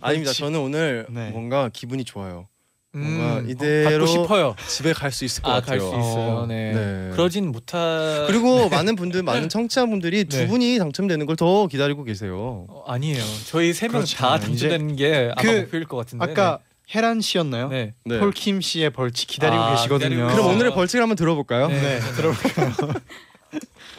아닙니다. 0.00 0.32
저는 0.32 0.60
오늘 0.60 1.06
네. 1.10 1.30
뭔가 1.30 1.68
기분이 1.72 2.04
좋아요. 2.04 2.46
뭔가 2.92 3.38
음, 3.40 3.50
이대로 3.50 4.06
받고 4.06 4.06
싶어요. 4.06 4.56
집에 4.66 4.92
갈 4.94 5.12
수 5.12 5.24
있을 5.24 5.42
것아갈 5.42 5.78
같아요. 5.78 5.80
수 5.80 5.86
있어요. 5.88 6.30
어, 6.38 6.46
네. 6.46 6.72
네. 6.72 7.10
그러진 7.12 7.52
못하. 7.52 8.24
그리고 8.26 8.68
많은 8.70 8.96
분들, 8.96 9.22
많은 9.22 9.48
청취자분들이 9.50 10.24
두 10.24 10.38
네. 10.38 10.46
분이 10.46 10.78
당첨되는 10.78 11.26
걸 11.26 11.36
더 11.36 11.66
기다리고 11.68 12.02
계세요. 12.04 12.66
어, 12.68 12.82
아니에요. 12.86 13.22
저희 13.46 13.72
세 13.72 13.86
명다 13.88 13.98
그렇잖아요. 14.06 14.40
당첨되는 14.40 14.96
게 14.96 15.30
아마 15.36 15.42
그 15.42 15.56
목표일 15.60 15.84
것 15.84 15.96
같은데. 15.98 16.24
아까 16.24 16.58
혜란 16.94 17.20
씨였나요? 17.20 17.68
네. 17.68 17.92
네. 18.04 18.18
폴킴 18.18 18.60
씨의 18.62 18.90
벌칙 18.90 19.28
기다리고 19.28 19.62
아, 19.62 19.70
계시거든요. 19.76 20.08
기다리고 20.08 20.32
그럼 20.32 20.46
어. 20.46 20.54
오늘의 20.54 20.72
벌칙을 20.74 21.02
한번 21.02 21.16
들어볼까요? 21.16 21.68
네. 21.68 21.80
네, 21.80 22.00
들어볼까요? 22.16 22.72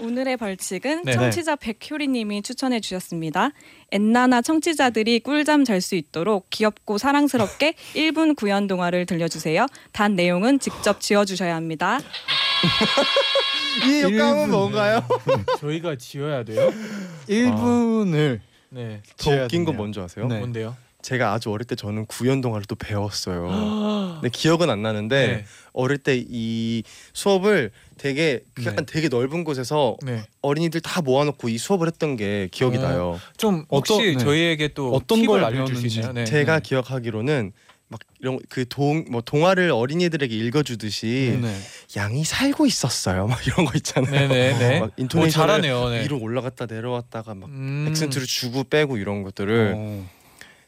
오늘의 0.01 0.37
벌칙은 0.37 1.03
네. 1.03 1.11
청취자 1.13 1.55
백효리님이 1.57 2.41
추천해 2.41 2.79
주셨습니다. 2.79 3.51
엔나나 3.91 4.41
청취자들이 4.41 5.19
꿀잠 5.19 5.65
잘 5.65 5.81
수 5.81 5.95
있도록 5.95 6.49
귀엽고 6.49 6.97
사랑스럽게 6.97 7.73
1분 7.95 8.35
구연 8.35 8.67
동화를 8.67 9.05
들려주세요. 9.05 9.65
단 9.91 10.15
내용은 10.15 10.59
직접 10.59 11.01
지어주셔야 11.01 11.55
합니다. 11.55 11.99
이 13.85 13.99
일분. 13.99 14.49
뭔가요? 14.51 15.01
저희가 15.59 15.95
지어야 15.97 16.43
돼요. 16.43 16.71
1분을 17.29 18.39
네. 18.69 19.01
더 19.17 19.23
지어야 19.23 19.43
웃긴 19.45 19.63
건 19.65 19.73
되네요. 19.73 19.77
뭔지 19.77 19.99
아세요? 19.99 20.27
네. 20.27 20.39
뭔데요? 20.39 20.75
제가 21.01 21.31
아주 21.31 21.49
어릴 21.49 21.65
때 21.65 21.75
저는 21.77 22.05
구연 22.07 22.41
동화를 22.41 22.65
또 22.67 22.75
배웠어요. 22.75 23.47
근데 24.21 24.29
기억은 24.29 24.69
안 24.69 24.81
나는데 24.81 25.27
네. 25.27 25.45
어릴 25.71 25.97
때 25.97 26.17
이 26.29 26.83
수업을 27.13 27.71
되게 27.99 28.39
그 28.55 28.65
약간 28.65 28.85
되게 28.87 29.07
넓은 29.09 29.43
곳에서 29.43 29.97
네. 30.01 30.23
어린이들 30.41 30.81
다 30.81 31.01
모아놓고 31.01 31.49
이 31.49 31.57
수업을 31.57 31.87
했던 31.87 32.15
게 32.15 32.47
기억이 32.51 32.77
어. 32.77 32.81
나요. 32.81 33.19
좀 33.37 33.65
혹시 33.69 33.93
네. 33.97 34.17
저희에게 34.17 34.69
또 34.69 34.93
어떤 34.93 35.25
걸 35.25 35.43
알려줄 35.43 35.75
수. 35.75 35.85
있나요? 35.99 36.13
네. 36.13 36.23
제가 36.25 36.59
네. 36.59 36.61
기억하기로는 36.67 37.51
막 37.91 37.99
이런 38.19 38.39
그 38.49 38.65
동 38.65 39.05
뭐 39.09 39.21
동화를 39.21 39.71
어린이들에게 39.71 40.35
읽어주듯이 40.35 41.39
네. 41.41 41.55
양이 41.97 42.23
살고 42.23 42.65
있었어요. 42.67 43.25
막 43.27 43.45
이런 43.47 43.65
거 43.65 43.71
있잖아요. 43.75 44.27
네네네. 44.27 44.79
막 44.79 44.89
오, 44.89 44.91
인토네이션을 44.97 45.31
잘하네요. 45.47 45.89
네. 45.89 46.03
위로 46.03 46.19
올라갔다 46.19 46.67
내려왔다가 46.67 47.33
막 47.33 47.49
음. 47.49 47.85
액센트를 47.89 48.27
주고 48.27 48.63
빼고 48.63 48.97
이런 48.97 49.23
것들을 49.23 49.73
어. 49.75 50.09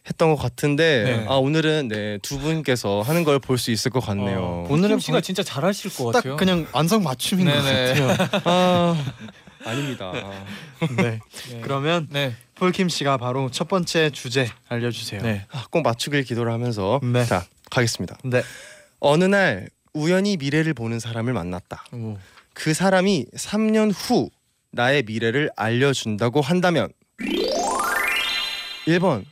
했던 0.09 0.29
것 0.29 0.35
같은데 0.35 1.03
네. 1.03 1.25
아 1.29 1.35
오늘은 1.35 1.87
네 1.89 2.17
두 2.21 2.39
분께서 2.39 3.01
하는 3.01 3.23
걸 3.23 3.39
볼 3.39 3.57
수 3.57 3.71
있을 3.71 3.91
것 3.91 3.99
같네요. 3.99 4.39
어, 4.39 4.67
오늘은 4.69 4.99
씨가 4.99 5.13
벌- 5.13 5.21
진짜 5.21 5.43
잘하실 5.43 5.91
것딱 5.93 6.13
같아요. 6.23 6.35
그냥 6.37 6.67
안성 6.73 7.03
맞춤인 7.03 7.45
네네. 7.47 7.99
것 7.99 8.17
같아요. 8.17 8.41
아 8.45 9.13
아닙니다. 9.65 10.11
네. 10.97 11.19
네. 11.51 11.59
그러면 11.61 12.07
네. 12.09 12.33
폴킴 12.55 12.89
씨가 12.89 13.17
바로 13.17 13.49
첫 13.51 13.67
번째 13.67 14.09
주제 14.09 14.49
알려주세요. 14.69 15.21
네. 15.21 15.45
아, 15.51 15.65
꼭 15.69 15.83
맞추길 15.83 16.23
기도를 16.23 16.51
하면서 16.51 16.99
네. 17.03 17.23
자 17.25 17.45
가겠습니다. 17.69 18.17
네. 18.23 18.41
어느 18.99 19.23
날 19.25 19.69
우연히 19.93 20.37
미래를 20.37 20.73
보는 20.73 20.99
사람을 20.99 21.33
만났다. 21.33 21.83
오. 21.93 22.17
그 22.53 22.73
사람이 22.73 23.27
3년 23.35 23.91
후 23.95 24.29
나의 24.71 25.03
미래를 25.03 25.49
알려준다고 25.55 26.41
한다면 26.41 26.89
1번 28.87 29.25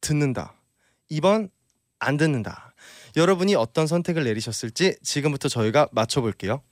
듣는다 0.00 0.54
2번 1.10 1.50
안 1.98 2.16
듣는다 2.16 2.74
여러분이 3.16 3.54
어떤 3.54 3.86
선택을 3.86 4.24
내리셨을지 4.24 4.96
지금부터 5.02 5.48
저희가 5.48 5.88
맞춰볼게요 5.92 6.62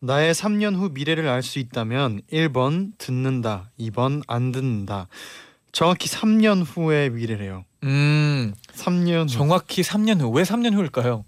나의 0.00 0.32
3년 0.34 0.76
후 0.76 0.90
미래를 0.92 1.26
알 1.28 1.42
수 1.42 1.58
있다면 1.58 2.22
1번 2.32 2.92
듣는다, 2.98 3.72
2번 3.80 4.22
안 4.28 4.52
듣는다. 4.52 5.08
정확히 5.72 6.08
3년 6.08 6.62
후의 6.64 7.10
미래래요. 7.10 7.64
음. 7.82 8.54
3년 8.74 9.22
후. 9.24 9.26
정확히 9.26 9.82
3년 9.82 10.20
후. 10.20 10.28
왜 10.30 10.44
3년 10.44 10.74
후일까요? 10.74 11.24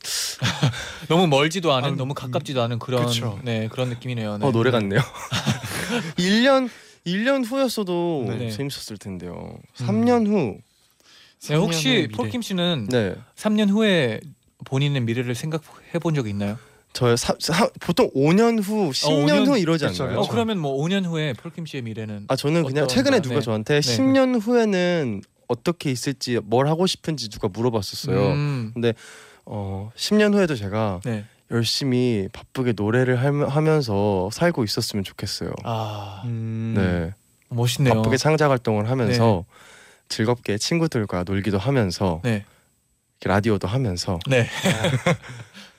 너무 1.08 1.28
멀지도 1.28 1.72
않은 1.72 1.88
아, 1.90 1.94
너무 1.94 2.12
가깝지도 2.14 2.60
않은 2.62 2.80
그런 2.80 3.06
그쵸. 3.06 3.38
네 3.44 3.68
그런 3.68 3.88
느낌이네요. 3.90 4.38
네. 4.38 4.46
어 4.46 4.50
노래 4.50 4.72
같네요 4.72 5.00
1년 6.18 6.68
1년 7.06 7.46
후였어도 7.46 8.24
네. 8.28 8.50
재밌었을 8.50 8.96
텐데요 8.98 9.56
3년 9.76 10.26
후 10.26 10.58
네, 11.48 11.54
혹시 11.56 11.88
3년 11.88 11.92
후의 11.92 12.02
미래. 12.08 12.16
폴킴 12.16 12.42
씨는 12.42 12.86
네. 12.90 13.14
3년 13.36 13.70
후에 13.70 14.20
본인의 14.66 15.00
미래를 15.02 15.34
생각해 15.34 15.98
본적 16.00 16.28
있나요? 16.28 16.58
저 16.92 17.16
사, 17.16 17.34
사, 17.38 17.68
보통 17.80 18.10
5년 18.10 18.62
후 18.62 18.90
10년 18.90 19.24
5년 19.26 19.46
후 19.46 19.58
이러지 19.58 19.86
그쵸, 19.86 20.04
않나요? 20.04 20.20
어 20.20 20.28
그러면 20.28 20.58
뭐 20.58 20.76
5년 20.84 21.06
후에 21.06 21.32
폴킴 21.34 21.64
씨의 21.64 21.82
미래는 21.82 22.24
아 22.28 22.36
저는 22.36 22.64
그냥 22.64 22.88
최근에 22.88 23.18
거? 23.18 23.22
누가 23.22 23.34
네. 23.36 23.40
저한테 23.42 23.80
네. 23.80 23.96
10년 23.96 24.40
후에는 24.42 25.22
어떻게 25.46 25.90
있을지 25.90 26.38
뭘 26.42 26.66
하고 26.68 26.86
싶은지 26.86 27.28
누가 27.28 27.48
물어봤었어요. 27.48 28.32
음, 28.32 28.72
어 29.46 29.90
10년 29.96 30.34
후에도 30.34 30.56
제가 30.56 31.00
네. 31.04 31.24
열심히 31.52 32.28
바쁘게 32.32 32.74
노래를 32.76 33.20
할- 33.20 33.48
하면서 33.48 34.28
살고 34.32 34.64
있었으면 34.64 35.04
좋겠어요. 35.04 35.52
아 35.64 36.22
음. 36.26 36.74
네, 36.76 37.14
멋있네요. 37.48 37.94
바쁘게 37.94 38.16
창작 38.16 38.50
활동을 38.50 38.90
하면서 38.90 39.44
즐겁게 40.14 40.58
친구들과 40.58 41.24
놀기도 41.24 41.56
하면서 41.56 42.20
네. 42.22 42.44
이렇게 43.20 43.28
라디오도 43.28 43.66
하면서 43.66 44.18
네. 44.26 44.46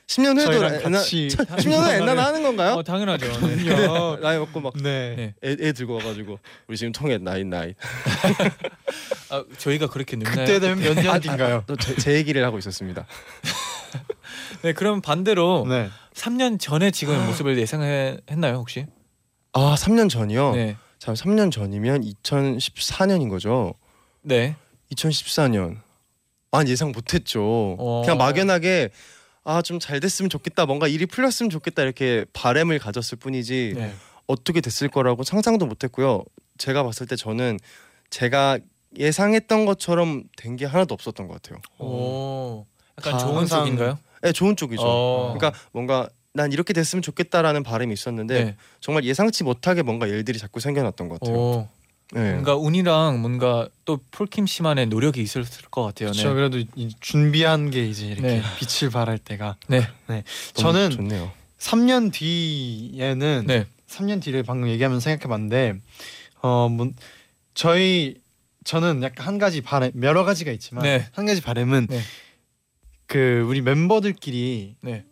10년 0.07 0.35
후에도 0.35 0.51
저희랑 0.51 0.73
엔나, 0.83 0.97
같이 0.97 1.27
10년 1.29 1.85
후에 1.85 1.97
엔나나 1.97 2.25
하는 2.25 2.43
건가요? 2.43 2.73
어 2.73 2.83
당연하죠. 2.83 3.27
네. 3.47 3.63
그럼요. 3.63 4.17
나이 4.19 4.37
먹고 4.39 4.59
막 4.59 4.73
네. 4.75 5.15
네. 5.15 5.33
애, 5.43 5.67
애 5.67 5.71
들고 5.71 5.95
와가지고 5.95 6.39
우리 6.67 6.75
지금 6.77 6.91
통해 6.91 7.17
나이 7.17 7.43
나이 7.45 7.75
아, 9.29 9.45
저희가 9.57 9.87
그렇게 9.87 10.17
늙나요? 10.17 10.45
그때 10.45 10.59
되면 10.59 10.79
몇년 10.79 11.19
뒤인가요? 11.21 11.63
또제 11.67 11.95
제 11.95 12.13
얘기를 12.13 12.43
하고 12.43 12.57
있었습니다. 12.57 13.05
네, 14.63 14.73
그럼 14.73 15.01
반대로 15.01 15.65
네. 15.67 15.89
3년 16.13 16.59
전에 16.59 16.91
지금의 16.91 17.25
모습을 17.27 17.57
예상했나요 17.57 18.55
혹시? 18.55 18.85
아 19.53 19.75
3년 19.77 20.09
전이요. 20.09 20.55
네. 20.55 20.75
자 20.99 21.13
3년 21.13 21.51
전이면 21.51 22.01
2014년인 22.01 23.29
거죠. 23.29 23.75
네. 24.21 24.55
2014년. 24.91 25.77
아 26.51 26.63
예상 26.67 26.91
못했죠. 26.91 27.75
어. 27.79 28.01
그냥 28.03 28.17
막연하게 28.17 28.89
아 29.43 29.61
좀 29.63 29.79
잘 29.79 29.99
됐으면 29.99 30.29
좋겠다 30.29 30.65
뭔가 30.65 30.87
일이 30.87 31.05
풀렸으면 31.05 31.49
좋겠다 31.49 31.81
이렇게 31.81 32.25
바램을 32.33 32.77
가졌을 32.77 33.17
뿐이지 33.17 33.73
네. 33.75 33.93
어떻게 34.27 34.61
됐을 34.61 34.87
거라고 34.89 35.23
상상도 35.23 35.65
못했고요. 35.65 36.23
제가 36.57 36.83
봤을 36.83 37.07
때 37.07 37.15
저는 37.15 37.57
제가 38.09 38.59
예상했던 38.97 39.65
것처럼 39.65 40.23
된 40.37 40.57
게 40.57 40.65
하나도 40.65 40.93
없었던 40.93 41.27
것 41.27 41.41
같아요. 41.41 41.59
오. 41.79 42.65
약간 42.99 43.13
다 43.13 43.19
좋은 43.19 43.37
항상- 43.37 43.65
쪽인가요? 43.65 43.97
네, 44.21 44.31
좋은 44.33 44.55
쪽이죠. 44.55 44.83
어. 44.85 45.33
그러니까 45.37 45.57
뭔가 45.71 46.09
난 46.33 46.51
이렇게 46.51 46.71
됐으면 46.73 47.01
좋겠다라는 47.01 47.63
바람이 47.63 47.91
있었는데 47.93 48.43
네. 48.43 48.55
정말 48.81 49.03
예상치 49.05 49.43
못하게 49.43 49.81
뭔가 49.81 50.05
일들이 50.07 50.37
자꾸 50.37 50.59
생겨났던 50.59 51.09
것 51.09 51.19
같아요. 51.19 51.35
오. 51.37 51.67
네. 52.13 52.31
뭔가 52.31 52.55
운이랑 52.55 53.21
뭔가 53.21 53.67
또 53.85 53.99
폴킴 54.11 54.45
씨만의 54.45 54.87
노력이 54.87 55.21
있을 55.21 55.45
것 55.69 55.83
같아요. 55.83 56.11
그렇죠. 56.11 56.29
네. 56.29 56.33
그래도 56.33 56.59
이 56.75 56.93
발한 56.99 57.71
게 57.71 57.85
이제 57.85 58.07
이렇게 58.07 58.21
네. 58.21 58.41
빛을 58.59 58.91
발할 58.91 59.17
때가 59.17 59.55
네. 59.67 59.87
너무 60.07 60.23
저는 60.53 60.89
좋네요. 60.91 61.31
3년 61.59 62.11
뒤에는 62.11 63.45
네. 63.47 63.65
3년 63.87 64.21
뒤를 64.21 64.43
방금 64.43 64.69
얘기하면서 64.69 65.03
생각해봤는데 65.03 65.75
어 66.41 66.69
뭐, 66.69 66.91
저희 67.53 68.15
저는 68.63 69.03
약간 69.03 69.27
한 69.27 69.37
가지 69.37 69.61
바람 69.61 69.91
여러 70.03 70.23
가지가 70.23 70.51
있지만 70.51 70.83
네. 70.83 71.07
한 71.13 71.25
가지 71.25 71.41
바람은 71.41 71.87
네. 71.89 72.01
그 73.05 73.45
우리 73.47 73.61
멤버들끼리 73.61 74.75
네. 74.81 75.05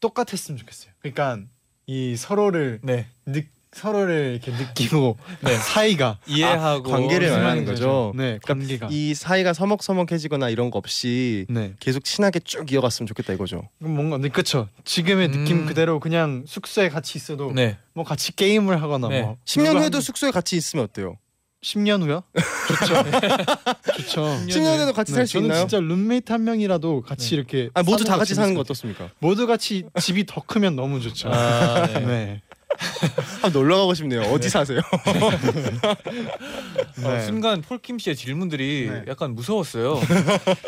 똑같았으면 0.00 0.58
좋겠어요. 0.58 0.92
그러니까 1.00 1.40
이 1.86 2.16
서로를 2.16 2.80
네. 2.82 3.06
느, 3.26 3.42
서로를 3.72 4.38
이렇게 4.42 4.52
느끼고 4.56 5.16
네. 5.40 5.56
사이가 5.56 6.18
이해하고 6.26 6.90
관계를 6.90 7.28
무슨 7.28 7.42
말하는 7.42 7.64
거죠. 7.64 8.12
네 8.14 8.38
관계가 8.42 8.88
이 8.90 9.14
사이가 9.14 9.52
서먹서먹해지거나 9.54 10.50
이런 10.50 10.70
거 10.70 10.78
없이 10.78 11.46
네 11.48 11.72
계속 11.80 12.04
친하게 12.04 12.40
쭉 12.40 12.70
이어갔으면 12.70 13.06
좋겠다 13.06 13.32
이거죠. 13.32 13.68
뭔가 13.78 14.18
네 14.18 14.28
그쵸 14.28 14.68
지금의 14.84 15.28
느낌 15.28 15.60
음. 15.60 15.66
그대로 15.66 16.00
그냥 16.00 16.44
숙소에 16.46 16.88
같이 16.90 17.16
있어도. 17.18 17.52
네. 17.52 17.78
뭐 17.94 18.04
같이 18.04 18.34
게임을 18.36 18.80
하거나 18.82 19.08
네. 19.08 19.22
뭐 19.22 19.36
10년 19.44 19.68
누가 19.68 19.80
후에도 19.80 19.96
한- 19.96 20.02
숙소에 20.02 20.30
같이 20.30 20.56
있으면 20.56 20.84
어때요? 20.84 21.16
10년 21.62 22.02
후요? 22.02 22.22
좋죠. 22.68 22.94
좋죠. 23.96 24.22
10년 24.48 24.76
후에도 24.78 24.92
같이 24.92 25.12
네, 25.12 25.16
살수 25.18 25.32
저는 25.34 25.46
있나요? 25.46 25.60
진짜 25.60 25.78
룸메이트 25.80 26.32
한 26.32 26.44
명이라도 26.44 27.02
같이 27.02 27.30
네. 27.30 27.36
이렇게 27.36 27.70
아 27.74 27.82
모두 27.82 28.04
다거 28.04 28.18
같이 28.18 28.34
사는 28.34 28.52
거 28.54 28.60
어떻습니까? 28.60 29.08
모두 29.20 29.46
같이 29.46 29.84
집이 30.00 30.26
더 30.26 30.42
크면 30.44 30.74
너무 30.76 31.00
좋죠. 31.00 31.30
아, 31.32 31.86
네. 32.00 32.42
네. 33.00 33.08
아 33.42 33.48
놀러 33.48 33.76
가고 33.78 33.94
싶네요. 33.94 34.22
어디 34.22 34.48
사세요? 34.48 34.80
어, 37.04 37.10
네. 37.10 37.20
순간 37.22 37.62
폴킴 37.62 37.98
씨의 37.98 38.16
질문들이 38.16 38.88
네. 38.90 39.04
약간 39.08 39.34
무서웠어요. 39.34 40.00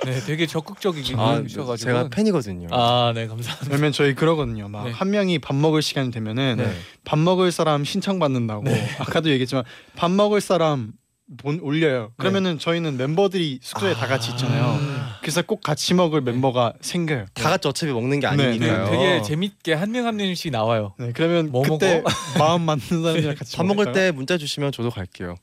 네, 0.05 0.21
되게 0.27 0.47
적극적이긴 0.47 1.19
아 1.19 1.43
하셔가지고. 1.43 1.77
제가 1.77 2.09
팬이거든요. 2.09 2.69
아, 2.71 3.13
네, 3.15 3.27
감사합니다. 3.27 3.71
왜냐면 3.71 3.93
저희 3.93 4.15
그러거든요. 4.15 4.69
막 4.69 4.85
네. 4.85 4.91
한 4.93 5.11
명이 5.11 5.39
밥 5.39 5.55
먹을 5.55 5.83
시간이 5.83 6.11
되면은 6.11 6.57
네. 6.59 6.73
밥 7.05 7.19
먹을 7.19 7.53
사람 7.53 7.85
신청 7.85 8.19
받는다고 8.19 8.65
네. 8.65 8.89
아까도 8.99 9.31
얘기했지만 9.31 9.65
밥 9.97 10.11
먹을 10.11 10.41
사람 10.41 10.93
본 11.39 11.59
올려요. 11.63 12.13
그러면은 12.19 12.59
저희는 12.59 12.97
멤버들이 12.99 13.59
숙소에 13.63 13.95
다 13.95 14.07
같이 14.07 14.31
있잖아요. 14.33 14.75
음. 14.79 15.03
그래서 15.23 15.41
꼭 15.43 15.63
같이 15.63 15.95
먹을 15.95 16.21
멤버가 16.21 16.75
생겨요. 16.83 17.25
다 17.33 17.49
같이 17.49 17.67
어차피 17.67 17.93
먹는 17.93 18.21
게 18.21 18.29
네, 18.31 18.37
네, 18.37 18.45
아니니까요. 18.49 18.91
되게 18.91 19.23
재밌게 19.23 19.73
한 19.73 19.91
명 19.91 20.07
한 20.07 20.17
명씩 20.17 20.53
나와요. 20.53 20.95
네, 20.99 21.13
그러면 21.15 21.51
뭐 21.51 21.63
그때 21.63 22.03
마음 22.39 22.63
맞는 22.63 22.81
사람이랑 23.03 23.35
같이 23.37 23.57
밥 23.57 23.65
먹을? 23.65 23.93
때 23.93 24.11
문자 24.13 24.37
주시면 24.37 24.73
저도 24.73 24.91
갈게요. 24.91 25.37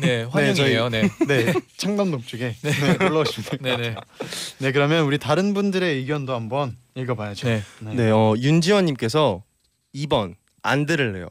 네, 0.00 0.22
환영이에요. 0.30 0.90
네. 0.90 1.08
네 1.26 1.54
창담동 1.78 2.22
쪽에 2.22 2.54
네. 2.60 2.96
놀러 2.98 3.20
오시면 3.20 3.58
돼요. 3.62 3.76
네, 3.78 3.82
네. 3.90 3.94
네 4.58 4.72
그러면 4.72 5.04
우리 5.06 5.16
다른 5.18 5.54
분들의 5.54 5.96
의견도 5.96 6.34
한번 6.34 6.76
읽어봐야죠. 6.94 7.48
네. 7.48 7.62
네, 7.80 8.10
어, 8.10 8.34
윤지원님께서 8.36 9.42
2번 9.94 10.34
안 10.62 10.84
들을래요. 10.84 11.26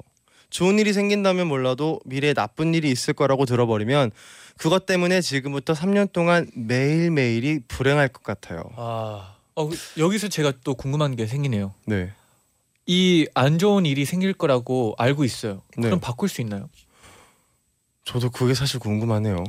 좋은 0.50 0.80
일이 0.80 0.94
생긴다면 0.94 1.48
몰라도 1.48 2.00
미래에 2.06 2.34
나쁜 2.34 2.74
일이 2.74 2.90
있을 2.92 3.14
거라고 3.14 3.46
들어버리면 3.46 4.12
그것 4.58 4.86
때문에 4.86 5.22
지금부터 5.22 5.74
3년 5.74 6.12
동안 6.12 6.50
매일 6.56 7.12
매일이 7.12 7.60
불행할 7.68 8.08
것 8.10 8.24
같아요. 8.24 8.64
아, 8.76 9.36
어, 9.56 9.70
여기서 9.98 10.28
제가 10.28 10.54
또 10.64 10.74
궁금한 10.76 11.16
게 11.16 11.28
생기네요. 11.28 11.74
네, 11.86 12.12
이 12.88 13.28
안 13.36 13.60
좋은 13.60 13.86
일이 13.86 14.06
생길 14.06 14.34
거라고 14.34 14.96
알고 14.98 15.24
있어요. 15.24 15.62
네. 15.78 15.84
그럼 15.88 16.00
바꿀 16.00 16.28
수 16.30 16.42
있나요? 16.42 16.70
저도 18.06 18.32
그게 18.32 18.54
사실 18.56 18.80
궁금하네요. 18.80 19.44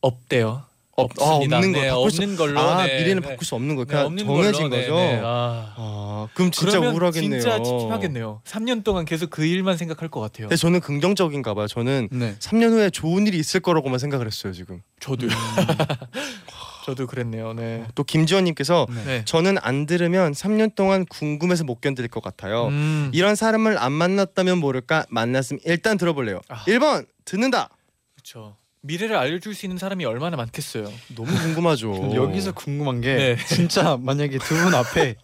없대요. 0.00 0.64
없, 0.96 1.10
아, 1.20 1.24
없습니다. 1.24 1.56
없는 1.56 1.72
거 1.72 1.80
네, 1.80 1.88
바꿀 1.88 2.10
수 2.10 2.22
없는 2.22 2.36
걸로. 2.36 2.60
아 2.60 2.86
네, 2.86 2.98
미래는 2.98 3.22
네. 3.22 3.28
바꿀 3.28 3.46
수 3.46 3.54
없는 3.54 3.76
거 3.76 3.84
네, 3.84 3.88
그냥 3.88 4.06
없는 4.06 4.24
정해진 4.24 4.52
걸로. 4.52 4.68
네, 4.76 4.80
거죠. 4.82 4.94
네. 4.96 5.20
아. 5.22 5.74
아 5.76 6.28
그럼 6.34 6.50
진짜 6.50 6.78
우울하겠네요. 6.78 7.40
진짜 7.40 7.62
찝찝하겠네요. 7.62 8.42
3년 8.44 8.84
동안 8.84 9.04
계속 9.04 9.30
그 9.30 9.44
일만 9.44 9.76
생각할 9.76 10.08
것 10.08 10.20
같아요. 10.20 10.48
근데 10.48 10.56
저는 10.56 10.80
긍정적인가 10.80 11.54
봐요. 11.54 11.66
저는 11.66 12.08
네. 12.12 12.36
3년 12.38 12.70
후에 12.70 12.90
좋은 12.90 13.26
일이 13.26 13.38
있을 13.38 13.60
거라고만 13.60 13.98
생각을 13.98 14.26
했어요 14.26 14.52
지금. 14.52 14.82
저도요. 15.00 15.30
저도 16.84 17.06
그랬네요. 17.06 17.54
네. 17.54 17.84
또 17.94 18.04
김지원님께서 18.04 18.86
네. 18.90 19.04
네. 19.04 19.24
저는 19.24 19.56
안 19.62 19.86
들으면 19.86 20.32
3년 20.32 20.74
동안 20.74 21.06
궁금해서 21.06 21.64
못 21.64 21.80
견딜 21.80 22.06
것 22.08 22.22
같아요. 22.22 22.66
음. 22.66 23.10
이런 23.14 23.34
사람을 23.36 23.78
안 23.78 23.92
만났다면 23.92 24.58
모를까 24.58 25.06
만났으면 25.08 25.60
일단 25.64 25.96
들어볼래요. 25.96 26.40
아. 26.48 26.62
1번 26.66 27.06
듣는다. 27.24 27.70
그렇죠. 28.14 28.56
미래를 28.86 29.16
알려줄 29.16 29.54
수 29.54 29.64
있는 29.64 29.78
사람이 29.78 30.04
얼마나 30.04 30.36
많겠어요. 30.36 30.92
너무 31.16 31.32
궁금하죠. 31.38 32.12
여기서 32.14 32.52
궁금한 32.52 33.00
게 33.00 33.14
네. 33.14 33.36
진짜 33.46 33.96
만약에 33.98 34.36
두 34.38 34.54
분 34.54 34.74
앞에 34.74 35.16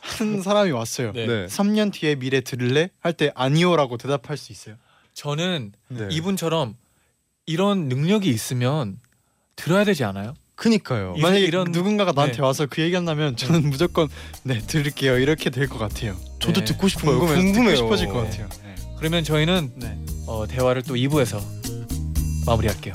한 0.00 0.40
사람이 0.42 0.70
왔어요. 0.70 1.12
네. 1.12 1.26
네. 1.26 1.46
3년 1.46 1.92
뒤에 1.92 2.14
미래 2.16 2.40
들을래? 2.40 2.88
할 3.00 3.12
때 3.12 3.30
아니요라고 3.34 3.98
대답할 3.98 4.36
수 4.38 4.50
있어요. 4.50 4.76
저는 5.12 5.72
네. 5.88 6.08
이분처럼 6.10 6.74
이런 7.44 7.88
능력이 7.88 8.30
있으면 8.30 8.98
들어야 9.56 9.84
되지 9.84 10.04
않아요? 10.04 10.32
그니까요. 10.54 11.14
이- 11.18 11.20
만약에 11.20 11.44
이런- 11.44 11.70
누군가가 11.70 12.12
나한테 12.12 12.36
네. 12.38 12.42
와서 12.42 12.66
그 12.68 12.80
얘기한다면 12.80 13.36
저는 13.36 13.68
무조건 13.68 14.08
네 14.42 14.58
들을게요 14.60 15.18
이렇게 15.18 15.50
될 15.50 15.68
것 15.68 15.76
같아요. 15.78 16.16
저도 16.40 16.60
네. 16.60 16.64
듣고 16.64 16.88
싶어요. 16.88 17.18
궁금해요. 17.18 17.36
궁금해요. 17.36 17.76
듣고 17.76 17.86
싶어질 17.96 18.08
것 18.08 18.24
같아요. 18.24 18.48
네. 18.64 18.74
그러면 18.98 19.22
저희는 19.22 19.72
네. 19.76 19.98
어, 20.26 20.46
대화를 20.48 20.82
또 20.82 20.94
2부에서 20.94 21.40
마무리할게요. 22.46 22.92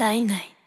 영 0.00 0.59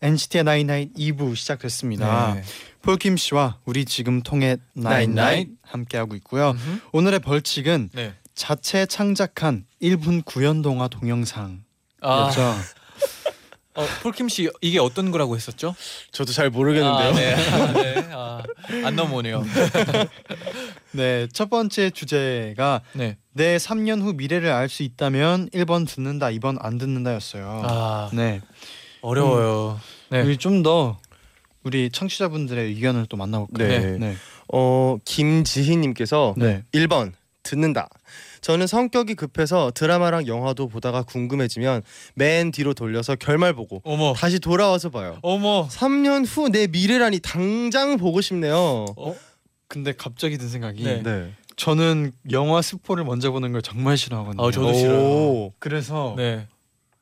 NCT의 0.00 0.10
NCT의 0.12 0.44
나인나인 0.44 0.92
2부 0.96 1.34
시작됐습니다. 1.36 2.34
네. 2.34 2.42
폴킴 2.82 3.16
씨와 3.16 3.58
우리 3.64 3.84
지금 3.84 4.22
통해 4.22 4.56
나인나인 4.74 5.14
나잇나잇. 5.14 5.48
함께 5.62 5.98
하고 5.98 6.14
있고요. 6.16 6.50
음흠. 6.50 6.80
오늘의 6.92 7.20
벌칙은 7.20 7.90
네. 7.92 8.14
자체 8.34 8.86
창작한 8.86 9.64
1분 9.82 10.24
구연 10.24 10.62
동화 10.62 10.86
동영상이었죠. 10.88 11.62
아, 12.02 12.62
어, 13.74 13.86
폴킴 14.02 14.28
씨 14.28 14.48
이게 14.60 14.78
어떤 14.78 15.10
거라고 15.10 15.34
했었죠? 15.36 15.74
저도 16.12 16.32
잘 16.32 16.50
모르겠는데요. 16.50 17.08
아, 17.08 17.12
네. 17.12 17.34
아, 17.34 17.72
네. 17.72 18.08
아, 18.12 18.42
안 18.86 18.94
넘어오네요. 18.96 19.44
네, 20.92 21.26
첫 21.32 21.50
번째 21.50 21.90
주제가 21.90 22.80
네. 22.92 23.16
내 23.32 23.56
3년 23.56 24.00
후 24.02 24.12
미래를 24.14 24.50
알 24.50 24.68
수 24.68 24.82
있다면 24.84 25.50
1번 25.50 25.86
듣는다, 25.88 26.26
2번 26.28 26.56
안 26.60 26.78
듣는다였어요. 26.78 27.62
아, 27.64 28.10
네. 28.12 28.40
어려워요. 29.08 29.80
네. 30.10 30.22
우리 30.22 30.36
좀 30.36 30.62
더 30.62 30.98
우리 31.64 31.90
청취자분들의 31.90 32.66
의견을 32.66 33.06
또 33.08 33.16
만나볼까요? 33.16 33.68
네. 33.68 33.98
네. 33.98 34.14
어 34.52 34.96
김지희님께서 35.04 36.34
네. 36.36 36.62
1번 36.72 37.12
듣는다. 37.42 37.88
저는 38.40 38.66
성격이 38.66 39.14
급해서 39.14 39.70
드라마랑 39.74 40.26
영화도 40.26 40.68
보다가 40.68 41.02
궁금해지면 41.02 41.82
맨 42.14 42.50
뒤로 42.52 42.72
돌려서 42.74 43.16
결말 43.16 43.52
보고 43.52 43.80
어머. 43.84 44.12
다시 44.14 44.38
돌아와서 44.38 44.90
봐요. 44.90 45.18
어머. 45.22 45.66
3년 45.68 46.24
후 46.26 46.48
내 46.50 46.66
미래라니 46.68 47.20
당장 47.20 47.96
보고 47.96 48.20
싶네요. 48.20 48.86
근데 49.66 49.92
갑자기 49.92 50.38
든 50.38 50.48
생각이 50.48 50.82
네. 50.84 51.02
네. 51.02 51.32
저는 51.56 52.12
영화 52.30 52.62
스포를 52.62 53.04
먼저 53.04 53.30
보는 53.32 53.52
걸 53.52 53.60
정말 53.62 53.96
싫어하거든요. 53.96 54.46
아, 54.46 54.50
저도 54.50 54.72
싫어요. 54.72 54.98
오. 55.00 55.52
그래서 55.58 56.14
네. 56.16 56.46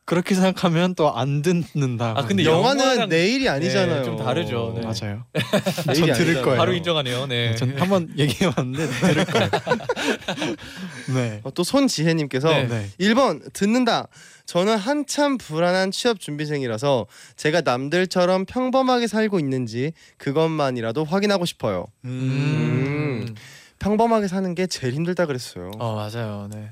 그렇게 0.07 0.35
생각하면 0.37 0.95
또 0.95 1.11
안 1.11 1.42
듣는다. 1.42 2.14
아, 2.16 2.25
근데 2.25 2.45
영화는 2.45 2.85
영화랑- 2.85 3.09
내일이 3.09 3.49
아니잖아요. 3.49 3.97
네, 3.99 4.03
좀 4.05 4.16
다르죠. 4.16 4.73
네. 4.77 4.83
맞아요. 4.83 5.25
내일이 5.87 6.07
전 6.07 6.07
들을 6.07 6.12
아니잖아요. 6.14 6.42
거예요. 6.45 6.59
바로 6.59 6.73
인정하네요. 6.75 7.27
네. 7.27 7.55
전 7.57 7.77
한번 7.79 8.09
얘기해 8.16 8.51
봤는데 8.53 8.87
들을 8.87 9.25
거예요. 9.25 9.51
네. 11.14 11.40
어, 11.45 11.51
또 11.53 11.64
손지혜님께서 11.64 12.49
네. 12.49 12.69
네. 12.69 12.88
1번 13.01 13.53
듣는다. 13.53 14.07
저는 14.47 14.77
한참 14.77 15.38
불안한 15.38 15.90
취업 15.90 16.21
준비생이라서 16.21 17.07
제가 17.37 17.62
남들처럼 17.62 18.45
평범하게 18.45 19.09
살고 19.09 19.40
있는지 19.40 19.92
그것만이라도 20.19 21.05
확인하고 21.05 21.47
싶어요. 21.47 21.87
음. 22.05 23.35
평범하게 23.81 24.29
사는 24.29 24.55
게 24.55 24.66
제일 24.69 24.95
힘들다 24.95 25.27
그랬어요. 25.27 25.71
어 25.79 25.95
맞아요. 25.97 26.49
네. 26.53 26.71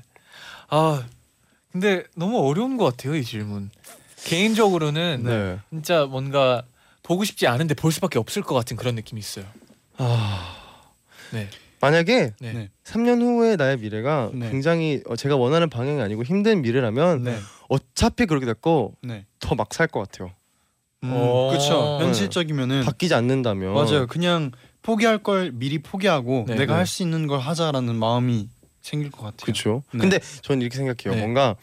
아 0.69 1.03
근데 1.75 2.05
너무 2.15 2.39
어려운 2.39 2.77
것 2.77 2.85
같아요 2.85 3.15
이 3.17 3.23
질문. 3.25 3.69
개인적으로는 4.23 5.23
네. 5.25 5.59
진짜 5.69 6.05
뭔가 6.05 6.63
보고 7.03 7.25
싶지 7.25 7.47
않은데 7.47 7.73
볼 7.75 7.91
수밖에 7.91 8.17
없을 8.17 8.41
것 8.43 8.55
같은 8.55 8.77
그런 8.77 8.95
느낌이 8.95 9.19
있어요. 9.19 9.43
아, 9.97 10.55
네. 11.33 11.49
만약에 11.81 12.31
네. 12.39 12.53
네. 12.53 12.69
3년 12.85 13.21
후의 13.21 13.57
나의 13.57 13.77
미래가 13.79 14.31
네. 14.33 14.49
굉장히 14.51 15.01
어, 15.05 15.17
제가 15.17 15.35
원하는 15.35 15.69
방향이 15.69 16.01
아니고 16.01 16.23
힘든 16.23 16.61
미래라면 16.61 17.23
네. 17.23 17.37
어차피 17.67 18.25
그렇게 18.25 18.45
됐고 18.45 18.95
네. 19.03 19.25
더막 19.39 19.73
살 19.73 19.87
것 19.89 19.99
같아요. 20.09 20.31
음, 21.03 21.11
어. 21.13 21.49
그렇죠. 21.49 21.97
네. 21.99 22.05
현실적이면은 22.05 22.85
바뀌지 22.85 23.13
않는다면 23.13 23.73
맞아요. 23.73 24.07
그냥 24.07 24.51
포기할 24.81 25.17
걸 25.17 25.51
미리 25.51 25.79
포기하고 25.79 26.45
네. 26.47 26.55
내가 26.55 26.73
네. 26.73 26.77
할수 26.77 27.03
있는 27.03 27.27
걸 27.27 27.39
하자라는 27.39 27.95
마음이 27.95 28.47
생길 28.85 29.11
것 29.11 29.21
같아요. 29.23 29.37
그렇죠. 29.45 29.83
네. 29.91 29.99
근데 29.99 30.19
저는 30.41 30.61
이렇게 30.61 30.77
생각해요. 30.77 31.15
네. 31.15 31.19
뭔가 31.19 31.55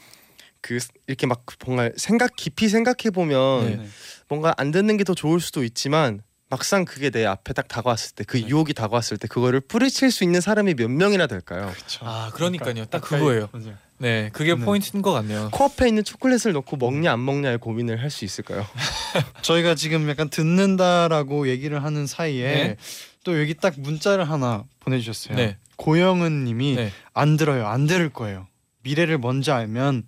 그 0.60 0.78
이렇게 1.06 1.26
막 1.26 1.44
뭔가 1.64 1.90
생각 1.96 2.34
깊이 2.36 2.68
생각해 2.68 3.10
보면 3.14 3.64
네. 3.70 3.76
네. 3.76 3.88
뭔가 4.28 4.54
안 4.56 4.70
듣는 4.72 4.96
게 4.96 5.04
더 5.04 5.14
좋을 5.14 5.40
수도 5.40 5.62
있지만 5.64 6.22
막상 6.48 6.84
그게 6.84 7.10
내 7.10 7.24
앞에 7.24 7.52
딱 7.54 7.66
다가왔을 7.68 8.14
때그 8.14 8.36
네. 8.38 8.46
유혹이 8.48 8.74
다가왔을 8.74 9.16
때 9.16 9.26
그거를 9.26 9.60
뿌리칠 9.60 10.10
수 10.10 10.22
있는 10.24 10.40
사람이 10.40 10.74
몇 10.74 10.90
명이나 10.90 11.26
될까요? 11.26 11.70
그렇죠. 11.74 12.04
아 12.04 12.30
그러니까요. 12.34 12.84
딱 12.86 13.00
그거예요. 13.00 13.48
맞아요. 13.52 13.74
네, 13.98 14.30
그게 14.32 14.54
네. 14.54 14.64
포인트인 14.64 15.00
것 15.00 15.12
같네요. 15.12 15.48
코앞에 15.52 15.86
있는 15.88 16.02
초콜릿을 16.04 16.52
넣고 16.52 16.76
먹냐 16.76 17.12
안 17.12 17.24
먹냐의 17.24 17.58
고민을 17.58 18.02
할 18.02 18.10
수 18.10 18.24
있을까요? 18.24 18.66
저희가 19.42 19.74
지금 19.76 20.08
약간 20.10 20.28
듣는다라고 20.28 21.48
얘기를 21.48 21.82
하는 21.84 22.06
사이에 22.06 22.44
네. 22.52 22.76
또 23.24 23.40
여기 23.40 23.54
딱 23.54 23.74
문자를 23.78 24.28
하나 24.28 24.64
보내주셨어요. 24.80 25.36
네. 25.36 25.56
고영은님이 25.76 26.74
네. 26.76 26.92
안 27.14 27.36
들어요, 27.36 27.66
안 27.66 27.86
들을 27.86 28.08
거예요. 28.08 28.46
미래를 28.82 29.18
먼저 29.18 29.54
알면 29.54 30.04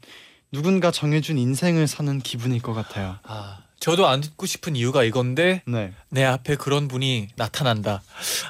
누군가 0.52 0.90
정해준 0.90 1.38
인생을 1.38 1.86
사는 1.86 2.18
기분일 2.20 2.62
것 2.62 2.74
같아요. 2.74 3.18
아 3.22 3.58
저도 3.80 4.06
안 4.06 4.20
듣고 4.20 4.46
싶은 4.46 4.76
이유가 4.76 5.04
이건데 5.04 5.62
네, 5.66 5.92
내 6.10 6.24
앞에 6.24 6.56
그런 6.56 6.88
분이 6.88 7.28
나타난다. 7.36 8.02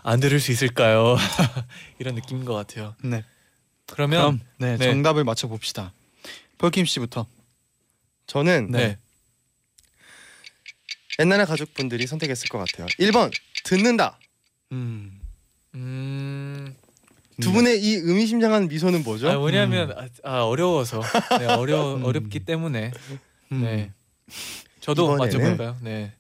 안 0.03 0.20
들을 0.20 0.38
수 0.40 0.53
있을까요? 0.53 1.16
이런 1.98 2.14
느낌인 2.14 2.44
것 2.44 2.55
같아요. 2.55 2.94
네. 3.03 3.24
그러면 3.87 4.20
그럼 4.20 4.40
네, 4.59 4.77
네. 4.77 4.87
정답을 4.87 5.24
맞춰 5.24 5.48
봅시다. 5.48 5.92
펄킴 6.59 6.85
씨부터. 6.87 7.27
저는 8.27 8.70
네. 8.70 8.96
옛날의 11.18 11.46
가족분들이 11.46 12.07
선택했을 12.07 12.48
것 12.48 12.59
같아요. 12.59 12.87
1번 12.98 13.33
듣는다. 13.64 14.18
음, 14.74 15.20
음. 15.74 16.74
두 17.40 17.52
분의 17.52 17.82
이 17.82 17.94
의미심장한 17.96 18.68
미소는 18.68 19.02
뭐죠? 19.04 19.28
아, 19.30 19.38
왜냐하면 19.38 19.92
아, 19.92 20.06
아, 20.24 20.42
어려워서 20.44 21.00
네, 21.38 21.46
어려 21.46 21.94
음. 21.96 22.04
어렵기 22.04 22.40
때문에 22.40 22.92
음. 23.52 23.62
네. 23.62 23.90
저도 24.80 25.08
이번에는- 25.08 25.18
맞춰볼까요? 25.18 25.76
네. 25.80 26.12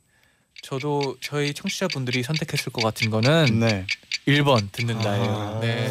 저도 0.62 1.16
저희 1.20 1.52
청취자분들이 1.52 2.22
선택했을 2.22 2.72
것 2.72 2.82
같은 2.82 3.10
거는 3.10 3.60
네. 3.60 3.86
1번 4.26 4.72
듣는다예요. 4.72 5.30
아. 5.30 5.60
네. 5.60 5.88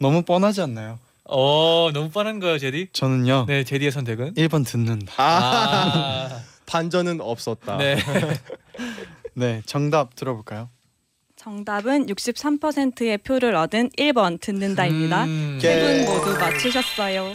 너무 0.00 0.22
뻔하지 0.22 0.62
않나요? 0.62 0.98
어 1.26 1.90
너무 1.92 2.10
뻔한 2.10 2.38
거요, 2.40 2.58
제디? 2.58 2.88
저는요. 2.92 3.44
네, 3.46 3.64
제디의 3.64 3.92
선택은? 3.92 4.34
1번 4.34 4.66
듣는다. 4.66 5.12
아, 5.16 6.28
아, 6.32 6.42
반전은 6.66 7.20
없었다. 7.20 7.76
네. 7.76 7.96
네, 9.34 9.62
정답 9.66 10.14
들어볼까요? 10.16 10.68
정답은 11.44 12.06
63%의 12.06 13.18
표를 13.18 13.54
얻은 13.54 13.90
1번 13.98 14.40
듣는다입니다. 14.40 15.24
음. 15.24 15.58
세분 15.60 16.06
모두 16.06 16.32
맞추셨어요. 16.38 17.34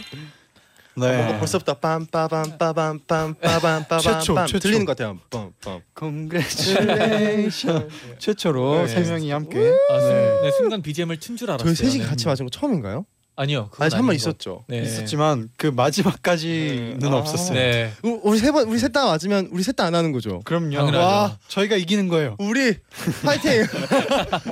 네. 0.96 1.16
뭔가 1.16 1.38
벌써부터 1.38 1.78
빰빠밤 1.78 2.58
빠밤 2.58 2.98
빰빠밤 3.06 3.88
빠밤 3.88 4.00
최초, 4.00 4.34
빰 4.34 4.46
최초. 4.48 4.58
들리는 4.58 4.84
것 4.84 4.96
같아요. 4.96 5.16
빰빰. 5.30 5.80
Congratulation. 5.96 7.88
최초로 8.18 8.86
네. 8.86 8.88
세 8.88 9.00
명이 9.08 9.30
함께. 9.30 9.58
아, 9.90 9.98
네. 9.98 10.40
네, 10.42 10.50
순간 10.58 10.82
BGM을 10.82 11.20
튼 11.20 11.36
줄 11.36 11.48
알았어요. 11.48 11.72
저희 11.72 11.88
셋이 11.88 12.02
네. 12.02 12.08
같이 12.08 12.26
맞은 12.26 12.46
거 12.46 12.50
처음인가요? 12.50 13.06
아니요. 13.40 13.68
그건 13.70 13.86
아니 13.86 13.94
한번 13.94 14.10
아닌 14.10 14.18
것 14.22 14.28
있었죠. 14.30 14.64
네. 14.68 14.82
있었지만 14.82 15.48
그 15.56 15.66
마지막까지는 15.68 16.98
네. 16.98 17.08
아. 17.08 17.14
없었어요. 17.16 17.54
네. 17.54 17.92
우- 18.04 18.20
우리 18.22 18.38
세 18.38 18.52
번 18.52 18.68
우리 18.68 18.78
셋 18.78 18.92
다 18.92 19.06
맞으면 19.06 19.48
우리 19.52 19.62
셋 19.62 19.76
다 19.76 19.84
안 19.86 19.94
하는 19.94 20.12
거죠. 20.12 20.40
그럼요. 20.44 20.76
당연하죠. 20.76 20.98
와. 20.98 21.38
저희가 21.48 21.76
이기는 21.76 22.08
거예요. 22.08 22.36
우리 22.38 22.76
파이팅! 23.24 23.64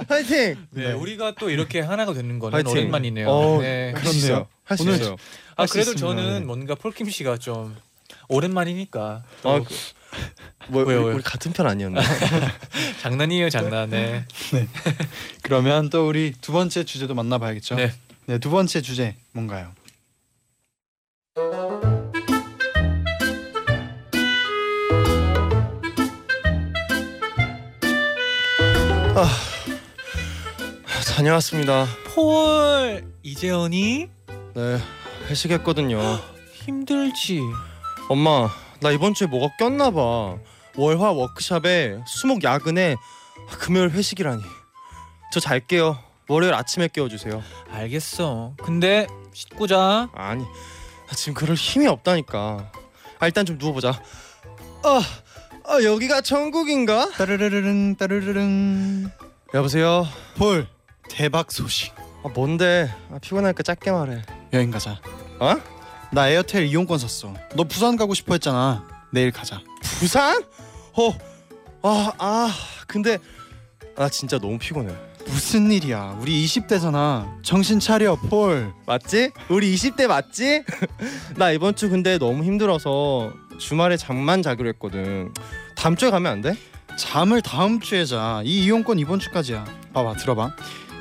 파이팅! 0.09 0.57
네, 0.73 0.85
네. 0.89 0.93
우리가 0.93 1.35
또 1.39 1.51
이렇게 1.51 1.81
하나가 1.81 2.15
되는 2.15 2.39
거는 2.39 2.55
화이팅. 2.55 2.73
오랜만이네요. 2.73 3.29
어, 3.29 3.61
네. 3.61 3.93
할수 3.95 4.17
있어요. 4.17 4.47
할수 4.65 4.83
오늘 4.85 4.95
있어요. 4.95 5.17
아 5.57 5.63
할수 5.63 5.75
그래도 5.75 5.93
있습니다. 5.93 6.23
저는 6.23 6.41
네. 6.41 6.47
뭔가 6.47 6.75
폴킴 6.75 7.11
씨가 7.11 7.37
좀 7.39 7.77
오랜만이니까 8.29 9.23
또 9.43 9.51
아, 9.51 9.61
그- 9.61 9.75
뭐 10.69 10.83
왜요, 10.85 10.99
우리, 11.01 11.05
왜요? 11.07 11.15
우리 11.17 11.23
같은 11.23 11.53
편 11.53 11.67
아니었나? 11.67 12.01
장난이에요, 13.03 13.51
장난. 13.51 13.91
네. 13.91 14.25
그러면 15.43 15.91
또 15.91 16.09
우리 16.09 16.33
두 16.41 16.53
번째 16.53 16.85
주제도 16.85 17.15
만나봐야겠죠. 17.15 17.75
네. 17.77 17.93
네, 18.29 18.37
두 18.37 18.51
번째 18.51 18.83
주제 18.83 19.17
뭔가요? 19.33 19.73
다녀왔습니다. 31.17 31.87
폴 32.15 33.03
이재현이 33.23 34.11
네 34.55 34.79
회식했거든요. 35.31 35.99
힘들지. 36.53 37.41
엄마 38.11 38.51
나 38.81 38.91
이번 38.91 39.15
주에 39.15 39.27
뭐가 39.27 39.57
꼈나 39.59 39.91
봐. 39.91 40.37
월화 40.77 41.13
워크샵에 41.13 42.03
수목 42.07 42.45
야근에 42.45 42.95
금요일 43.59 43.89
회식이라니. 43.89 44.43
저 45.33 45.41
잘게요. 45.41 46.08
월요일 46.29 46.53
아침에 46.55 46.89
깨워주세요. 46.89 47.43
알겠어. 47.71 48.55
근데 48.63 49.07
씻고 49.33 49.67
자. 49.67 50.09
아니 50.13 50.45
나 50.45 51.15
지금 51.17 51.35
그럴 51.35 51.57
힘이 51.57 51.87
없다니까. 51.87 52.71
아 53.19 53.27
일단 53.27 53.47
좀 53.47 53.57
누워보자. 53.59 54.01
아, 54.85 55.01
아 55.65 55.83
여기가 55.83 56.21
천국인가? 56.21 57.11
따르르르릉 57.13 57.97
따르르릉. 57.97 59.11
여보세요. 59.55 60.07
폴 60.37 60.67
대박 61.09 61.51
소식. 61.51 61.95
아 62.23 62.29
뭔데? 62.29 62.93
아, 63.11 63.19
피곤하니까 63.19 63.63
짧게 63.63 63.91
말해. 63.91 64.23
여행 64.53 64.71
가자. 64.71 65.01
어? 65.41 65.55
나 66.13 66.29
에어텔 66.29 66.67
이용권 66.67 66.99
샀어. 66.99 67.33
너 67.55 67.65
부산 67.65 67.97
가고 67.97 68.13
싶어 68.13 68.35
했잖아. 68.35 68.87
내일 69.11 69.31
가자. 69.31 69.63
부산? 69.99 70.43
어. 70.93 71.11
아, 71.83 72.13
아 72.19 72.55
근데 72.87 73.19
나 73.97 74.09
진짜 74.11 74.39
너무 74.39 74.59
피곤해. 74.59 74.95
무슨 75.31 75.71
일이야? 75.71 76.17
우리 76.21 76.45
20대잖아. 76.47 77.43
정신 77.43 77.79
차려, 77.81 78.17
폴. 78.17 78.73
맞지? 78.87 79.31
우리 79.49 79.75
20대 79.75 80.07
맞지? 80.07 80.65
나 81.37 81.51
이번 81.51 81.75
주 81.77 81.89
근데 81.91 82.19
너무 82.19 82.45
힘들어서 82.45 83.33
주말에 83.59 83.97
잠만 83.97 84.43
자기로 84.43 84.69
했거든. 84.71 85.33
다음 85.77 85.97
주에 85.97 86.11
가면 86.11 86.33
안 86.33 86.41
돼? 86.41 86.55
잠을 86.97 87.43
다음 87.43 87.79
주에 87.81 88.05
자. 88.05 88.43
이 88.45 88.65
이용권 88.65 88.99
이번 88.99 89.21
주까지야. 89.21 89.65
봐봐, 89.93 90.15
들어봐. 90.15 90.51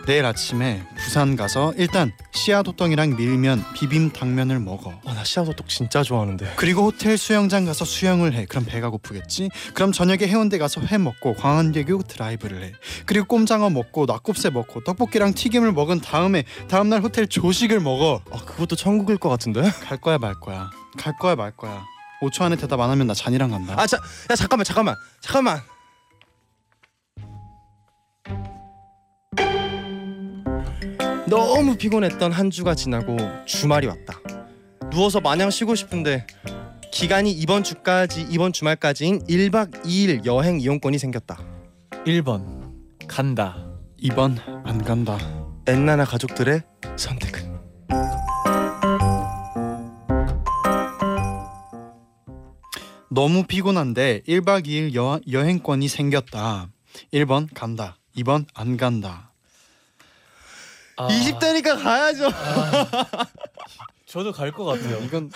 내일 0.08 0.26
아침에 0.26 0.88
부산 0.96 1.36
가서 1.36 1.74
일단 1.76 2.14
씨앗호떡이랑 2.32 3.18
밀면 3.18 3.62
비빔 3.74 4.14
당면을 4.14 4.58
먹어. 4.58 4.98
아, 5.06 5.14
나 5.14 5.26
씨앗호떡 5.26 5.68
진짜 5.68 6.02
좋아하는데. 6.02 6.54
그리고 6.56 6.84
호텔 6.84 7.18
수영장 7.18 7.66
가서 7.66 7.84
수영을 7.84 8.34
해. 8.34 8.46
그럼 8.46 8.64
배가 8.64 8.90
고프겠지? 8.90 9.50
그럼 9.74 9.92
저녁에 9.92 10.20
해운대 10.28 10.60
가서 10.60 10.80
회 10.80 10.98
먹고 10.98 11.36
광안대교 11.36 12.04
드라이브를 12.04 12.64
해. 12.64 12.72
그리고 13.06 13.26
꼼장어 13.28 13.70
먹고 13.70 14.06
낙곱새 14.06 14.50
먹고 14.52 14.86
떡볶이랑 14.86 15.34
튀김을 15.34 15.74
먹은 15.74 16.00
다음에 16.00 16.46
다음 16.70 16.88
날 16.88 17.02
호텔 17.02 17.28
조식을 17.28 17.82
먹어. 17.82 18.22
아, 18.32 18.38
그것도 18.38 18.78
천국일 18.78 19.18
것 19.18 19.28
같은데? 19.28 19.62
갈 19.84 19.98
거야 19.98 20.18
말 20.18 20.36
거야. 20.36 20.70
갈 20.98 21.18
거야 21.20 21.36
말 21.36 21.52
거야. 21.52 21.84
5초 22.22 22.44
안에 22.44 22.56
대답 22.56 22.80
안 22.80 22.90
하면 22.92 23.08
나 23.08 23.14
잔이랑 23.14 23.52
간다. 23.52 23.76
아, 23.78 23.86
자, 23.86 23.98
야 24.32 24.36
잠깐만, 24.38 24.64
잠깐만, 24.64 24.96
잠깐만. 25.20 25.62
너무 31.30 31.76
피곤했던 31.76 32.32
한 32.32 32.50
주가 32.50 32.74
지나고 32.74 33.18
주말이 33.46 33.86
왔다. 33.88 34.20
누워서 34.90 35.20
마냥 35.20 35.50
쉬고 35.50 35.76
싶은데 35.76 36.26
기간이 36.94 37.32
이번 37.32 37.64
주까지 37.64 38.26
이번 38.30 38.54
주말까지인 38.54 39.26
1박 39.26 39.84
2일 39.84 40.26
여행 40.26 40.62
이용권이 40.62 40.98
생겼다. 40.98 41.38
1번 42.06 42.72
간다. 43.08 43.58
2번 44.02 44.38
안 44.66 44.82
간다. 44.84 45.18
엔나나 45.68 46.06
가족들의 46.06 46.62
선택은 46.96 47.58
너무 53.10 53.44
피곤한데 53.44 54.22
1박 54.28 54.66
2일 54.66 54.96
여, 54.96 55.20
여행권이 55.30 55.90
생겼다. 55.90 56.70
1번 57.14 57.50
간다. 57.54 57.98
2번 58.16 58.46
안 58.54 58.78
간다. 58.78 59.27
아, 60.98 61.08
20대니까 61.08 61.82
가야죠. 61.82 62.30
저도 64.06 64.32
갈 64.32 64.52
것 64.52 64.66
같아요. 64.66 64.98
이건 65.04 65.32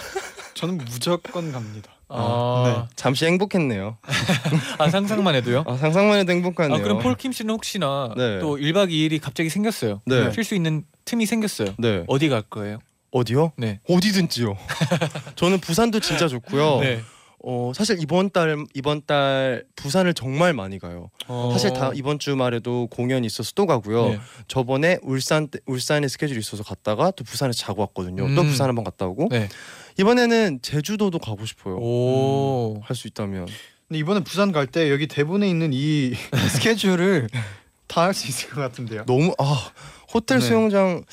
저는 0.54 0.78
무조건 0.78 1.52
갑니다. 1.52 1.92
아, 2.10 2.88
잠시 2.96 3.26
행복했네요. 3.26 3.98
아, 4.78 4.90
상상만 4.90 5.36
해도요? 5.36 5.64
아, 5.68 5.78
상상만 5.78 6.20
해도 6.20 6.32
아, 6.32 6.36
행복하네요. 6.36 6.82
그럼 6.82 7.00
폴킴 7.00 7.32
씨는 7.32 7.54
혹시나 7.54 8.14
네. 8.18 8.40
또 8.40 8.58
1박 8.58 8.90
2일이 8.90 9.22
갑자기 9.22 9.50
생겼어요. 9.50 10.02
네. 10.06 10.32
쉴수 10.32 10.56
있는 10.56 10.84
틈이 11.06 11.26
생겼어요. 11.26 11.70
네. 11.78 12.04
어디 12.08 12.28
갈 12.30 12.42
거예요? 12.42 12.80
어디요? 13.12 13.52
네. 13.58 13.80
어디든지요. 13.90 14.58
저는 15.36 15.60
부산도 15.60 16.00
진짜 16.00 16.28
좋고요. 16.28 16.80
네. 16.84 17.02
어, 17.44 17.72
사실 17.74 17.98
이번 18.00 18.30
달 18.30 18.66
이번 18.76 19.02
달 19.06 19.64
부산을 19.76 20.14
정말 20.14 20.54
많이 20.54 20.78
가요. 20.78 21.10
어, 21.28 21.50
사실 21.54 21.74
다 21.74 21.92
이번 21.96 22.20
주말에도 22.20 22.88
공연 22.88 23.24
이 23.24 23.28
있어서 23.28 23.52
또 23.56 23.66
가고요. 23.66 24.10
네. 24.10 24.20
저번에 24.48 25.00
울산 25.02 25.48
때- 25.48 25.60
울산에 25.66 26.08
스케줄이 26.08 26.38
있어서 26.40 26.64
갔다가 26.64 27.10
또 27.12 27.24
부산에 27.24 27.52
자고 27.54 27.82
왔거든요. 27.82 28.36
또 28.36 28.42
음. 28.42 28.48
부산 28.48 28.68
한번 28.70 28.84
갔다 28.86 29.08
오고 29.08 29.30
네. 29.32 29.50
이번에는 30.00 30.60
제주도도 30.62 31.18
가고 31.20 31.46
싶어요. 31.46 31.78
오. 31.78 32.80
할 32.84 32.96
수 32.96 33.08
있다면. 33.08 33.48
근데 33.88 34.00
이번에 34.00 34.20
부산 34.24 34.52
갈 34.52 34.68
때 34.68 34.92
여기 34.92 35.08
대본에 35.08 35.50
있는 35.50 35.72
이 35.74 36.14
스케줄을 36.50 37.28
다 37.88 38.04
할 38.08 38.14
수 38.14 38.28
있을 38.28 38.50
것 38.52 38.62
같은데요. 38.62 39.06
너무 39.06 39.34
아 39.40 39.72
호텔 40.14 40.40
네. 40.40 40.46
수영장 40.46 41.04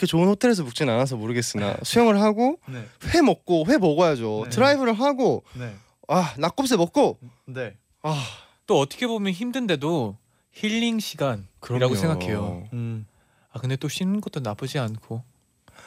그렇게 0.00 0.06
좋은 0.06 0.28
호텔에서 0.28 0.64
묵진 0.64 0.88
않아서 0.88 1.16
모르겠으나 1.16 1.76
수영을 1.82 2.22
하고 2.22 2.58
네. 2.66 2.88
회 3.12 3.20
먹고 3.20 3.66
회 3.68 3.76
먹어야죠. 3.76 4.44
네. 4.44 4.50
드라이브를 4.50 4.94
하고 4.94 5.44
네. 5.52 5.76
아 6.08 6.34
낙곱새 6.38 6.78
먹고 6.78 7.18
네. 7.44 7.76
아또 8.00 8.80
어떻게 8.80 9.06
보면 9.06 9.34
힘든데도 9.34 10.16
힐링 10.52 11.00
시간이라고 11.00 11.44
그럼요. 11.60 11.94
생각해요. 11.96 12.66
음. 12.72 13.06
아 13.52 13.58
근데 13.58 13.76
또 13.76 13.88
쉬는 13.88 14.22
것도 14.22 14.40
나쁘지 14.40 14.78
않고 14.78 15.22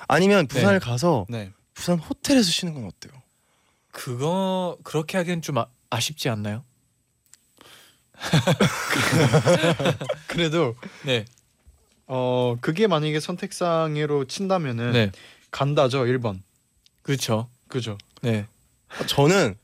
아니면 0.08 0.45
부산을 0.45 0.80
네. 0.80 0.86
가서 0.86 1.26
네. 1.28 1.52
부산 1.73 1.97
호텔에서 1.97 2.52
쉬는 2.52 2.76
건 2.76 2.86
어때요? 2.86 3.19
그거 3.91 4.78
그렇게 4.84 5.17
하기엔 5.17 5.41
좀 5.41 5.58
아, 5.58 5.65
아쉽지 5.89 6.30
않나요? 6.30 6.63
그래도 10.28 10.76
네. 11.04 11.26
어 12.07 12.57
그게 12.61 12.87
만약에 12.87 13.19
선택상으로 13.19 14.25
친다면은 14.25 14.91
네. 14.91 15.11
간다죠 15.51 16.03
1번. 16.05 16.41
그렇죠. 17.01 17.49
그죠? 17.67 17.97
네. 18.21 18.45
저는 19.07 19.55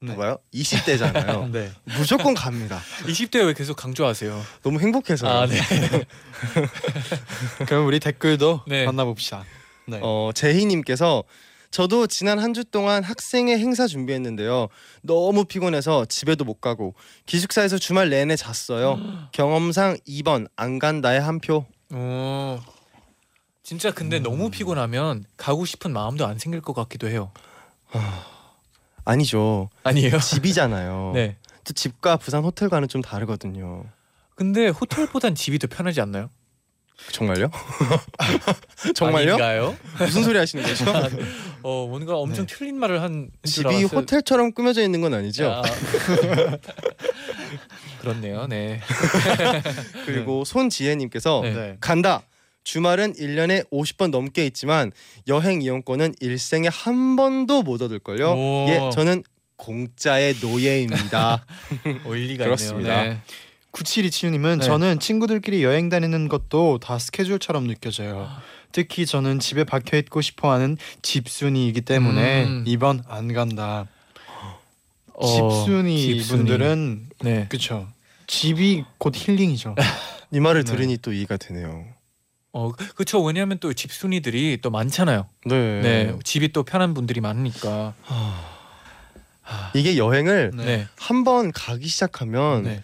네. 0.00 0.08
봐봐요 0.14 0.38
20대잖아요. 0.52 1.50
네. 1.52 1.70
무조건 1.96 2.34
갑니다. 2.34 2.80
20대 3.04 3.46
왜 3.46 3.54
계속 3.54 3.76
강조하세요? 3.76 4.42
너무 4.62 4.80
행복해서. 4.80 5.26
아, 5.28 5.46
네. 5.46 5.58
그럼 7.66 7.86
우리 7.86 8.00
댓글도 8.00 8.62
네. 8.66 8.84
만나봅시다. 8.84 9.44
네. 9.86 10.00
어 10.02 10.30
제희님께서 10.34 11.24
저도 11.74 12.06
지난 12.06 12.38
한 12.38 12.54
주 12.54 12.64
동안 12.64 13.02
학생회 13.02 13.58
행사 13.58 13.88
준비했는데요. 13.88 14.68
너무 15.02 15.44
피곤해서 15.44 16.04
집에도 16.04 16.44
못 16.44 16.60
가고 16.60 16.94
기숙사에서 17.26 17.78
주말 17.78 18.10
내내 18.10 18.36
잤어요. 18.36 18.96
경험상 19.32 19.96
2번 20.06 20.46
안 20.54 20.78
간다의 20.78 21.20
한 21.20 21.40
표. 21.40 21.66
어. 21.90 22.62
진짜 23.64 23.90
근데 23.92 24.20
너무 24.20 24.50
피곤하면 24.50 25.24
가고 25.36 25.64
싶은 25.64 25.92
마음도 25.92 26.24
안 26.28 26.38
생길 26.38 26.60
것 26.60 26.74
같기도 26.74 27.08
해요. 27.08 27.32
아니죠. 29.04 29.68
아니에요? 29.82 30.20
집이잖아요. 30.20 31.10
네. 31.16 31.36
또 31.64 31.72
집과 31.74 32.18
부산 32.18 32.44
호텔과는 32.44 32.86
좀 32.86 33.02
다르거든요. 33.02 33.84
근데 34.36 34.68
호텔보단 34.68 35.34
집이 35.34 35.58
더 35.58 35.66
편하지 35.66 36.00
않나요? 36.00 36.30
정말요? 37.12 37.50
정말요? 38.94 39.34
아닌가요? 39.34 39.76
무슨 39.98 40.24
소리 40.24 40.38
하시는 40.38 40.64
거죠? 40.64 40.84
어 41.62 41.86
뭔가 41.86 42.16
엄청 42.16 42.46
틀린 42.46 42.76
말을 42.78 43.00
한줄 43.02 43.30
집이 43.44 43.68
알았어요. 43.68 43.86
호텔처럼 43.86 44.52
꾸며져 44.52 44.82
있는 44.82 45.00
건 45.00 45.14
아니죠? 45.14 45.50
아. 45.50 45.62
그렇네요. 48.00 48.46
네. 48.48 48.80
그리고 50.04 50.44
손지혜님께서 50.44 51.40
네. 51.42 51.54
네. 51.54 51.76
간다. 51.80 52.22
주말은 52.64 53.14
1년에 53.14 53.68
50번 53.70 54.10
넘게 54.10 54.46
있지만 54.46 54.90
여행 55.28 55.62
이용권은 55.62 56.14
일생에 56.20 56.68
한 56.68 57.16
번도 57.16 57.62
못 57.62 57.82
얻을걸요. 57.82 58.32
오. 58.32 58.66
예, 58.68 58.90
저는 58.92 59.22
공짜의 59.56 60.36
노예입니다. 60.40 61.44
어, 62.04 62.14
일리가 62.14 62.44
그렇습니다. 62.44 63.02
있네요. 63.02 63.14
네. 63.14 63.20
9727님은 63.74 64.60
네. 64.60 64.64
저는 64.64 65.00
친구들끼리 65.00 65.62
여행 65.64 65.88
다니는 65.88 66.28
것도 66.28 66.78
다 66.78 66.98
스케줄처럼 66.98 67.66
느껴져요. 67.66 68.28
특히 68.72 69.04
저는 69.04 69.40
집에 69.40 69.64
박혀 69.64 69.96
있고 69.98 70.20
싶어하는 70.20 70.76
집순이이기 71.02 71.82
때문에 71.82 72.44
음. 72.44 72.64
2번 72.66 73.02
안 73.08 73.32
간다. 73.32 73.86
어, 75.12 75.26
집순이, 75.26 76.00
집순이. 76.00 76.38
분들은 76.38 77.08
네. 77.20 77.46
그쵸. 77.48 77.88
집이 78.26 78.84
곧 78.98 79.14
힐링이죠. 79.14 79.74
이 80.32 80.40
말을 80.40 80.64
네. 80.64 80.72
들으니 80.72 80.96
또 80.98 81.12
이해가 81.12 81.36
되네요. 81.36 81.84
어 82.52 82.70
그렇죠. 82.72 83.22
왜냐하면 83.22 83.58
또 83.58 83.72
집순이들이 83.72 84.58
또 84.62 84.70
많잖아요. 84.70 85.26
네. 85.46 85.80
네. 85.82 86.18
집이 86.22 86.52
또 86.52 86.62
편한 86.62 86.94
분들이 86.94 87.20
많으니까. 87.20 87.94
이게 89.74 89.96
여행을 89.98 90.52
네. 90.54 90.64
네. 90.64 90.86
한번 90.96 91.52
가기 91.52 91.86
시작하면 91.86 92.62
네. 92.62 92.82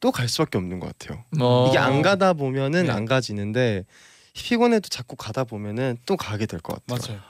또 0.00 0.10
갈 0.12 0.28
수밖에 0.28 0.58
없는 0.58 0.80
것 0.80 0.96
같아요. 0.98 1.24
어, 1.40 1.66
이게 1.68 1.78
안 1.78 2.02
가다 2.02 2.32
보면은 2.32 2.86
네. 2.86 2.92
안 2.92 3.04
가지는데 3.04 3.84
피곤해도 4.32 4.88
자꾸 4.88 5.16
가다 5.16 5.44
보면은 5.44 5.98
또 6.06 6.16
가게 6.16 6.46
될 6.46 6.60
것 6.60 6.84
같아요. 6.86 7.06
맞아요. 7.14 7.20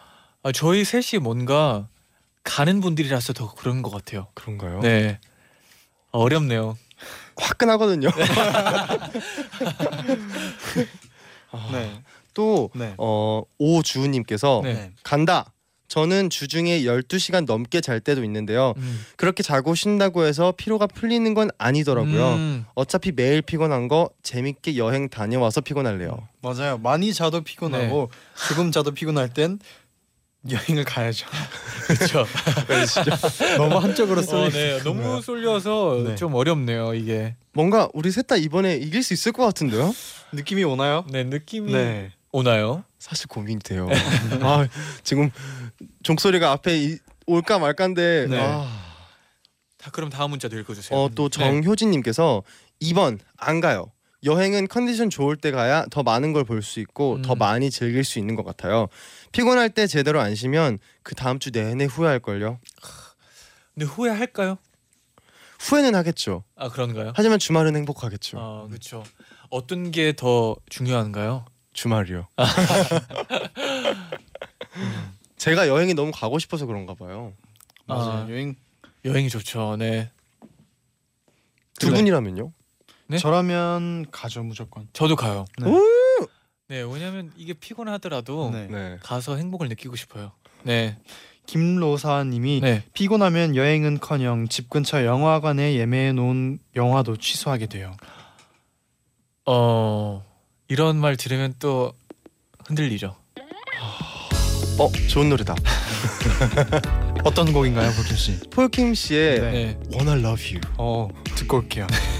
아, 0.42 0.52
저희 0.52 0.84
셋이 0.84 1.20
뭔가 1.22 1.88
가는 2.44 2.80
분들이라서 2.80 3.32
더 3.32 3.52
그런 3.54 3.82
것 3.82 3.90
같아요. 3.90 4.28
그런가요? 4.34 4.80
네. 4.80 5.18
어렵네요. 6.12 6.76
화끈하거든요. 7.36 8.08
네. 11.72 12.02
또 12.34 12.70
네. 12.74 12.94
어, 12.98 13.42
오주우님께서 13.58 14.60
네. 14.64 14.92
간다. 15.02 15.52
저는 15.90 16.30
주중에 16.30 16.82
12시간 16.82 17.46
넘게 17.46 17.80
잘 17.80 17.98
때도 17.98 18.22
있는데요. 18.22 18.74
음. 18.76 19.04
그렇게 19.16 19.42
자고 19.42 19.74
쉰다고 19.74 20.24
해서 20.24 20.54
피로가 20.56 20.86
풀리는 20.86 21.34
건 21.34 21.50
아니더라고요. 21.58 22.34
음. 22.34 22.64
어차피 22.74 23.10
매일 23.10 23.42
피곤한 23.42 23.88
거 23.88 24.08
재밌게 24.22 24.76
여행 24.76 25.08
다녀와서 25.08 25.60
피곤할래요. 25.60 26.28
맞아요. 26.42 26.78
많이 26.78 27.12
자도 27.12 27.40
피곤하고 27.42 28.08
네. 28.10 28.48
조금 28.48 28.70
자도 28.70 28.92
피곤할 28.92 29.30
땐 29.34 29.58
여행을 30.48 30.84
가야죠. 30.84 31.26
그렇죠. 31.88 32.24
너무 33.58 33.76
한쪽으로 33.78 34.20
어, 34.20 34.22
쏠려 34.22 34.48
네. 34.48 34.48
있어요. 34.76 34.82
너무 34.84 35.20
쏠려서 35.20 36.04
네. 36.06 36.14
좀 36.14 36.34
어렵네요. 36.36 36.94
이게. 36.94 37.34
뭔가 37.52 37.88
우리 37.94 38.12
셋 38.12 38.28
다 38.28 38.36
이번에 38.36 38.76
이길 38.76 39.02
수 39.02 39.12
있을 39.12 39.32
것 39.32 39.44
같은데요? 39.44 39.92
느낌이 40.32 40.62
오나요? 40.62 41.04
네 41.10 41.24
느낌이 41.24 41.72
네. 41.72 42.12
오나요? 42.30 42.84
사실 43.00 43.26
고민이 43.26 43.58
돼요. 43.60 43.88
아 44.42 44.68
지금 45.02 45.30
종소리가 46.04 46.52
앞에 46.52 46.78
이- 46.78 46.98
올까 47.26 47.58
말까인데 47.58 48.26
네. 48.28 48.38
아, 48.40 48.68
다 49.78 49.90
그럼 49.90 50.10
다음 50.10 50.30
문자도 50.30 50.56
읽어주세요. 50.58 50.96
어, 50.96 51.08
또 51.14 51.28
정효진님께서 51.28 52.42
2번 52.82 53.18
안 53.36 53.60
가요. 53.60 53.90
여행은 54.22 54.68
컨디션 54.68 55.08
좋을 55.08 55.36
때 55.36 55.50
가야 55.50 55.86
더 55.90 56.02
많은 56.02 56.34
걸 56.34 56.44
볼 56.44 56.62
수 56.62 56.78
있고 56.80 57.16
음. 57.16 57.22
더 57.22 57.34
많이 57.34 57.70
즐길 57.70 58.04
수 58.04 58.18
있는 58.18 58.34
것 58.36 58.44
같아요. 58.44 58.88
피곤할 59.32 59.70
때 59.70 59.86
제대로 59.86 60.20
안 60.20 60.34
쉬면 60.34 60.78
그 61.02 61.14
다음 61.14 61.38
주 61.38 61.50
내내 61.50 61.86
후회할 61.86 62.20
걸요. 62.20 62.60
근데 63.74 63.86
후회할까요? 63.86 64.58
후회는 65.58 65.94
하겠죠. 65.94 66.44
아 66.56 66.68
그런가요? 66.68 67.12
하지만 67.16 67.38
주말은 67.38 67.74
행복하겠죠. 67.76 68.38
아 68.38 68.66
그렇죠. 68.68 69.02
어떤 69.48 69.90
게 69.90 70.12
더 70.12 70.54
중요한가요? 70.68 71.46
주말이요. 71.72 72.26
제가 75.36 75.68
여행이 75.68 75.94
너무 75.94 76.10
가고 76.12 76.38
싶어서 76.38 76.66
그런가 76.66 76.94
봐요. 76.94 77.32
맞아요. 77.86 78.26
아. 78.26 78.30
여행 78.30 78.56
여행이 79.04 79.28
좋죠. 79.30 79.76
네. 79.78 80.10
두 81.78 81.86
그래. 81.86 81.98
분이라면요? 81.98 82.52
네? 83.06 83.18
저라면 83.18 84.10
가죠 84.10 84.42
무조건. 84.42 84.88
저도 84.92 85.16
가요. 85.16 85.44
네. 85.58 85.68
오! 85.68 85.80
네, 86.68 86.82
왜냐면 86.82 87.32
이게 87.36 87.54
피곤하더라도 87.54 88.50
네. 88.50 88.66
네. 88.68 88.98
가서 89.02 89.36
행복을 89.36 89.68
느끼고 89.68 89.96
싶어요. 89.96 90.32
네, 90.62 90.98
김로사님이 91.46 92.60
네. 92.60 92.84
피곤하면 92.92 93.56
여행은커녕 93.56 94.46
집 94.48 94.70
근처 94.70 95.04
영화관에 95.04 95.74
예매해 95.74 96.12
놓은 96.12 96.60
영화도 96.76 97.16
취소하게 97.16 97.66
돼요. 97.66 97.96
어 99.46 100.24
이런 100.70 100.98
말 100.98 101.16
들으면 101.16 101.52
또 101.58 101.92
흔들리죠. 102.64 103.16
어 104.78 104.92
좋은 105.08 105.28
노래다. 105.28 105.56
어떤 107.24 107.52
곡인가요, 107.52 107.90
볼킴 107.90 108.16
씨? 108.16 108.38
폴킴 108.50 108.94
씨의 108.94 109.40
네. 109.40 109.50
네. 109.50 109.78
Wanna 109.92 110.20
Love 110.20 110.48
You. 110.48 110.60
어, 110.78 111.08
듣고 111.34 111.56
올게요. 111.58 111.88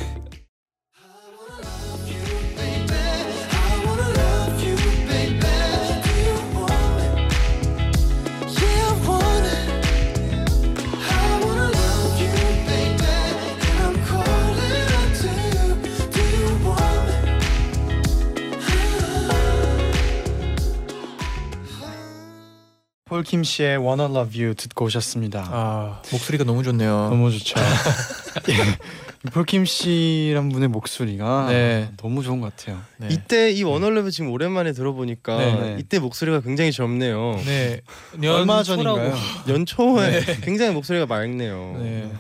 폴킴 23.21 23.45
씨의 23.45 23.77
Wanna 23.77 24.11
Love 24.11 24.43
You 24.43 24.55
듣고 24.55 24.87
오셨습니다. 24.87 25.47
아 25.53 26.03
목소리가 26.11 26.45
너무 26.45 26.63
좋네요. 26.63 27.11
너무 27.11 27.31
좋죠. 27.31 27.61
예. 28.49 29.29
폴킴 29.31 29.67
씨란 29.67 30.49
분의 30.49 30.69
목소리가 30.69 31.49
네. 31.51 31.91
너무 31.99 32.23
좋은 32.23 32.41
것 32.41 32.57
같아요. 32.57 32.81
네. 32.97 33.09
이때 33.11 33.51
이 33.51 33.63
Wanna 33.63 33.89
Love 33.89 34.01
You 34.05 34.11
지금 34.11 34.31
오랜만에 34.31 34.73
들어보니까 34.73 35.37
네. 35.37 35.77
이때 35.79 35.99
목소리가 35.99 36.41
굉장히 36.41 36.73
젊네요. 36.73 37.43
네. 37.45 37.83
얼마 38.27 38.63
전인가요? 38.63 39.15
연초에 39.47 40.23
굉장히 40.41 40.73
목소리가 40.73 41.05
맑네요. 41.05 41.77
네. 41.79 42.11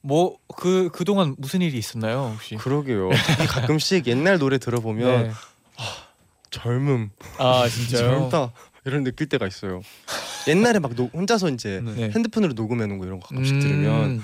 뭐그 0.00 0.90
그동안 0.92 1.36
무슨 1.38 1.62
일이 1.62 1.78
있었나요 1.78 2.32
혹시? 2.34 2.56
그러게요. 2.56 3.10
이 3.12 3.46
가끔씩 3.46 4.08
옛날 4.08 4.38
노래 4.40 4.58
들어보면 4.58 5.22
네. 5.22 5.30
젊음, 6.50 7.10
아 7.38 7.68
진짜요? 7.68 8.30
젊다 8.30 8.52
이런 8.84 9.04
느낄 9.04 9.28
때가 9.28 9.46
있어요. 9.46 9.82
옛날에 10.46 10.78
막 10.78 10.94
노- 10.94 11.10
혼자서 11.12 11.50
이제 11.50 11.80
네. 11.84 12.10
핸드폰으로 12.10 12.52
녹음해 12.54 12.86
놓은 12.86 12.98
거 12.98 13.06
이런 13.06 13.20
거 13.20 13.26
가끔씩 13.28 13.56
음, 13.56 13.60
들으면 13.60 14.22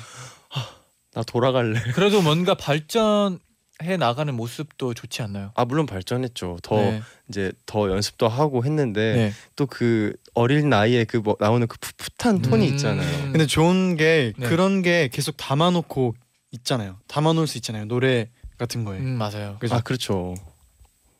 나 1.14 1.22
돌아갈래. 1.22 1.80
그래도 1.94 2.22
뭔가 2.22 2.54
발전 2.54 3.38
해 3.82 3.96
나가는 3.96 4.32
모습도 4.34 4.94
좋지 4.94 5.22
않나요? 5.22 5.50
아 5.54 5.64
물론 5.64 5.86
발전했죠. 5.86 6.58
더 6.62 6.76
네. 6.76 7.02
이제 7.28 7.52
더 7.66 7.90
연습도 7.90 8.28
하고 8.28 8.64
했는데 8.64 9.14
네. 9.14 9.32
또그 9.56 10.14
어린 10.34 10.70
나이에 10.70 11.04
그 11.04 11.18
뭐 11.18 11.36
나오는 11.40 11.66
그 11.66 11.76
풋풋한 11.78 12.42
톤이 12.42 12.68
음. 12.68 12.72
있잖아요. 12.74 13.32
근데 13.32 13.46
좋은 13.46 13.96
게 13.96 14.32
네. 14.36 14.48
그런 14.48 14.82
게 14.82 15.08
계속 15.12 15.36
담아놓고 15.36 16.14
있잖아요. 16.52 16.98
담아놓을 17.08 17.46
수 17.48 17.58
있잖아요. 17.58 17.84
노래 17.86 18.28
같은 18.58 18.84
거에. 18.84 18.98
음 18.98 19.18
맞아요. 19.18 19.56
그죠? 19.60 19.74
아 19.74 19.80
그렇죠. 19.80 20.34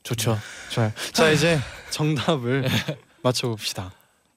좋죠. 0.05 0.39
좋아요. 0.71 0.93
자 1.13 1.31
이제 1.31 1.59
정답을 1.91 2.65
맞춰봅시다. 3.23 3.93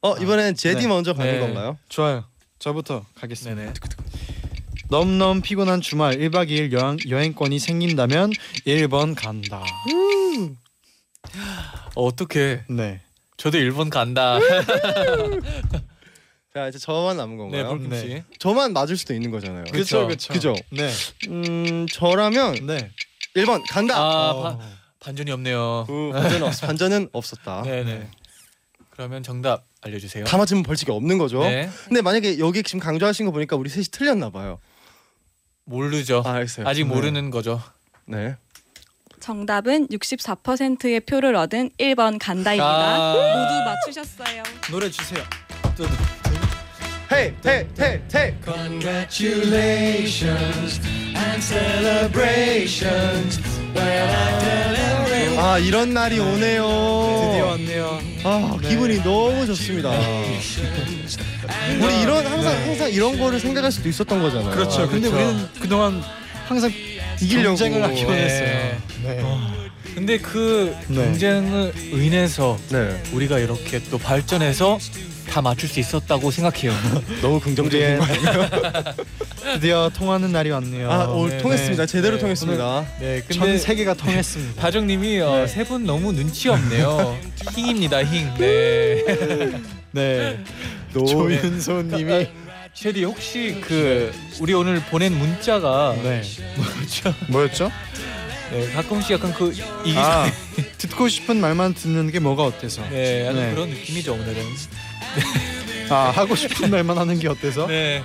어 0.08 0.15
이번엔 0.17 0.56
제디 0.56 0.84
네. 0.84 0.88
먼저 0.88 1.13
가는 1.13 1.34
네. 1.34 1.39
건가요? 1.39 1.78
좋아요. 1.89 2.24
저부터 2.60 3.06
가겠습니다. 3.15 3.60
네네. 3.62 3.74
넘넘 4.89 5.41
피곤한 5.41 5.82
주말 5.82 6.17
1박 6.17 6.50
2일 6.50 6.72
여행, 6.72 6.98
여행권이 7.10 7.60
생긴다면 7.60 8.32
1번 8.65 9.15
간다. 9.15 9.65
어, 11.96 12.06
어떻게? 12.06 12.63
네. 12.70 13.02
저도 13.36 13.58
일본 13.58 13.89
간다. 13.89 14.39
자 16.54 16.70
이제 16.70 16.80
저만 16.80 17.17
남은 17.17 17.36
네, 17.36 17.41
건가요? 17.63 17.67
볼킴 17.67 17.89
네. 17.89 18.00
씨. 18.00 18.24
저만 18.39 18.72
맞을 18.72 18.96
수도 18.96 19.13
있는 19.13 19.30
거잖아요. 19.30 19.65
그쵸, 19.74 20.08
그쵸 20.08 20.34
그죠? 20.34 20.56
네. 20.72 20.89
음 21.28 21.86
저라면 21.91 22.65
네. 22.65 22.91
1번 23.36 23.62
간다. 23.70 23.98
아 23.98 24.32
어. 24.32 24.41
바, 24.41 24.58
반전이 25.02 25.32
없네요. 25.32 25.84
그 25.86 26.12
반전은, 26.13 26.48
없, 26.48 26.62
반전은 26.62 27.10
없었다. 27.12 27.63
네네. 27.63 28.10
그러면 28.89 29.22
정답 29.22 29.66
알려주세요. 29.82 30.26
다 30.26 30.38
맞으면 30.38 30.63
벌칙이 30.63 30.92
없는 30.92 31.18
거죠. 31.18 31.40
네. 31.44 31.70
근데 31.86 32.02
만약에 32.02 32.40
여기 32.40 32.63
지금 32.63 32.80
강조하신 32.80 33.26
거 33.26 33.32
보니까 33.32 33.56
우리 33.56 33.70
셋이 33.70 33.86
틀렸나 33.92 34.30
봐요. 34.30 34.60
모르죠. 35.66 36.24
아 36.26 36.34
알겠어요. 36.34 36.68
아직 36.68 36.86
네. 36.88 36.94
모르는 36.94 37.30
거죠. 37.30 37.62
네. 38.06 38.36
정답은 39.20 39.88
64%의 39.88 41.02
표를 41.02 41.36
얻은 41.36 41.72
1번 41.78 42.18
간다입니다. 42.20 42.66
아. 42.66 43.13
모두 43.13 43.63
맞추셨어요. 43.66 44.44
노래 44.72 44.90
주세요. 44.90 45.22
헤이 47.12 47.34
헤이 47.46 47.66
헤이 47.80 48.00
헤이. 48.13 48.34
Congratulations 48.44 50.82
and 51.16 51.42
celebrations. 51.44 53.40
아 55.38 55.60
이런 55.60 55.93
날이 55.93 56.19
오네요. 56.19 56.63
드디어 56.65 57.45
왔네요. 57.45 58.02
아 58.23 58.58
기분이 58.67 58.97
너무 59.04 59.45
좋습니다. 59.45 59.91
우리 61.80 62.02
이런 62.02 62.26
항상 62.26 62.54
항상 62.63 62.91
이런 62.91 63.19
거를 63.19 63.39
생각할 63.39 63.71
수도 63.71 63.88
있었던 63.88 64.21
거잖아요. 64.21 64.50
그렇죠. 64.52 64.82
아, 64.84 64.88
근데 64.88 65.10
그렇죠. 65.10 65.28
우리는 65.30 65.50
그동안 65.62 66.02
항상 66.47 66.71
이기려고. 67.21 67.56
경쟁을 67.56 67.84
하기만 67.84 68.15
네. 68.15 68.23
했어요. 68.23 68.78
네. 69.04 69.23
근데 69.93 70.17
그 70.17 70.76
네. 70.88 70.95
경쟁을 70.95 71.73
인해서 71.93 72.58
네. 72.69 73.02
우리가 73.13 73.39
이렇게 73.39 73.80
또 73.91 73.97
발전해서 73.97 74.80
다 75.30 75.42
맞출 75.42 75.70
수 75.70 75.80
있었다고 75.80 76.32
생각해요. 76.32 76.72
너무 77.22 77.40
긍정적인 77.40 77.80
우리의 77.80 77.98
거 77.98 78.04
아니에요? 78.06 78.50
드디어 79.56 79.90
통하는 79.94 80.32
날이 80.32 80.50
왔네요. 80.50 80.92
아 80.92 81.06
오늘 81.08 81.38
네, 81.38 81.38
통했습니다. 81.44 81.86
네. 81.86 81.92
제대로 81.92 82.16
네. 82.16 82.22
통했습니다. 82.22 82.86
네, 83.00 83.24
전 83.30 83.40
근데 83.42 83.58
세계가 83.58 83.94
통했습니다. 83.94 84.62
다정님이 84.62 85.20
어, 85.22 85.36
네. 85.36 85.48
세분 85.48 85.86
너무 85.86 86.12
눈치 86.13 86.50
없네요. 86.50 87.18
힝입니다, 87.56 88.00
힝. 88.04 88.34
네. 88.38 89.04
네. 89.92 90.44
노- 90.94 91.06
조윤소님이 91.06 92.28
쉐디 92.74 93.04
혹시 93.06 93.58
그 93.62 94.12
우리 94.40 94.54
오늘 94.54 94.80
보낸 94.82 95.18
문자가 95.18 95.96
네. 96.04 96.22
뭐죠? 96.56 97.13
뭐였죠? 97.28 97.72
네, 98.52 98.72
가끔씩 98.72 99.12
약간 99.12 99.34
그 99.34 99.52
이기 99.84 99.98
아 99.98 100.26
듣고 100.78 101.10
싶은 101.10 101.42
말만 101.42 101.74
듣는 101.74 102.12
게 102.12 102.20
뭐가 102.20 102.44
어때서? 102.44 102.82
네, 102.90 103.22
약간 103.26 103.36
네. 103.36 103.52
그런 103.54 103.70
느낌이죠 103.70 104.13
오늘은. 104.13 104.36
아 105.89 106.12
하고 106.12 106.36
싶은 106.36 106.70
말만 106.70 106.98
하는 106.98 107.17
게 107.20 107.28
어때서? 107.28 107.67
네, 107.67 108.04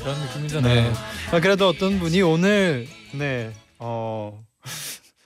그런 0.00 0.18
느낌이잖아요. 0.20 0.74
네. 0.74 0.92
아, 1.30 1.40
그래도 1.40 1.68
어떤 1.68 1.98
분이 1.98 2.22
오늘 2.22 2.86
네. 3.12 3.52
어 3.78 4.42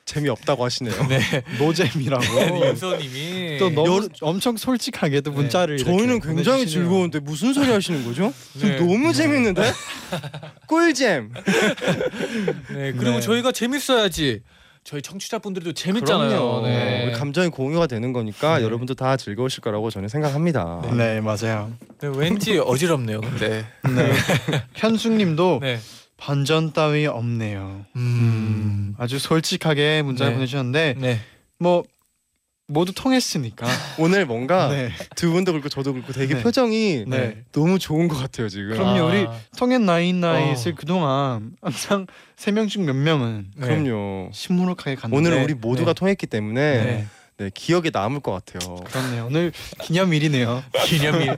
재미없다고 0.05 0.65
하시네요. 0.65 1.07
네, 1.09 1.19
노잼이라고 1.59 2.67
윤서님이 2.69 3.59
또 3.59 3.71
너무 3.71 4.09
엄청 4.21 4.57
솔직하게도 4.57 5.31
네. 5.31 5.37
문자를 5.37 5.77
이렇게 5.81 5.91
저희는 5.91 6.21
굉장히 6.21 6.59
보내주시네요. 6.59 6.67
즐거운데 6.89 7.21
무슨 7.21 7.53
소리 7.55 7.71
하시는 7.71 8.05
거죠? 8.05 8.33
지금 8.53 8.69
네. 8.69 8.77
너무 8.77 9.13
재밌는데? 9.13 9.73
꿀잼. 10.69 11.33
네, 12.75 12.93
그리고 12.93 13.17
네. 13.17 13.21
저희가 13.21 13.51
재밌어야지. 13.53 14.43
저희 14.85 15.01
청취자분들도 15.01 15.73
재밌잖아요. 15.73 16.29
그럼요. 16.29 16.67
네. 16.67 17.07
우리 17.07 17.13
감정이 17.13 17.49
공유가 17.49 17.87
되는 17.87 18.13
거니까 18.13 18.59
네. 18.59 18.65
여러분도 18.65 18.95
다 18.95 19.17
즐거우실 19.17 19.63
거라고 19.63 19.89
저는 19.89 20.09
생각합니다. 20.09 20.83
네 20.95 21.23
맞아요. 21.23 21.73
네, 22.01 22.09
왠지 22.15 22.59
어지럽네요. 22.59 23.23
근데. 23.23 23.65
네. 23.83 24.13
현숙님도 24.77 25.61
네. 25.63 25.79
반전 26.19 26.75
따위 26.75 27.07
없네요. 27.07 27.87
음. 27.97 28.95
아주 28.99 29.19
솔직하게 29.19 30.03
문자를 30.03 30.33
네. 30.33 30.37
보내주셨는데 30.37 30.95
네. 30.99 31.21
뭐 31.59 31.83
모두 32.75 32.93
통했으니까. 32.93 33.67
오늘 33.99 34.27
뭔가 34.27 34.69
네. 34.69 34.91
두 35.17 35.33
분도 35.33 35.53
그렇고 35.53 35.69
저도 35.71 35.93
그렇고 35.95 36.13
되게 36.13 36.35
네. 36.35 36.43
표정이 36.43 37.05
네. 37.07 37.45
너무 37.53 37.79
좋은 37.79 38.09
것 38.09 38.17
같아요 38.17 38.49
지금. 38.51 38.71
그럼요. 38.75 39.01
아, 39.01 39.05
우리 39.07 39.27
통했 39.57 39.81
나인 39.81 40.21
나잇을 40.21 40.73
어. 40.73 40.75
그동안 40.77 41.53
항상 41.63 42.07
세 42.37 42.51
명 42.53 42.67
중 42.69 42.85
몇 42.85 42.95
명은 42.95 43.47
네. 43.57 43.67
그럼요. 43.67 44.31
시무룩하게 44.33 44.97
갔는데 44.97 45.17
오늘은 45.17 45.45
우리 45.45 45.55
모두가 45.55 45.95
네. 45.95 45.99
통했기 45.99 46.27
때문에 46.27 47.07
네. 47.37 47.47
네, 47.47 47.51
기억에 47.53 47.91
남을 47.93 48.21
것 48.21 48.33
같아요. 48.33 48.77
그렇네요. 48.85 49.27
오늘 49.27 49.53
기념일이네요. 49.83 50.63
기념일. 50.87 51.37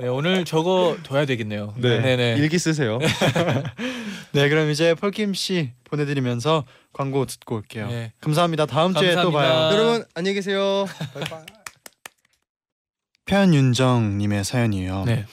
네, 0.00 0.08
오늘 0.08 0.44
저거 0.44 0.96
둬야 1.02 1.24
되겠네요. 1.24 1.74
네. 1.76 2.00
네네. 2.00 2.36
일기 2.38 2.58
쓰세요. 2.58 2.98
네, 4.32 4.48
그럼 4.48 4.70
이제 4.70 4.94
펄킴 4.94 5.34
씨 5.34 5.72
보내드리면서 5.84 6.64
광고 6.92 7.24
듣고 7.24 7.56
올게요. 7.56 7.88
네. 7.88 8.12
감사합니다. 8.20 8.66
다음 8.66 8.94
주에 8.94 9.14
또 9.14 9.32
감사합니다. 9.32 9.70
봐요. 9.70 9.72
여러분 9.72 10.04
안녕히 10.14 10.34
계세요. 10.34 10.86
편윤정님의 13.24 14.44
사연이에요. 14.44 15.04
네. 15.04 15.26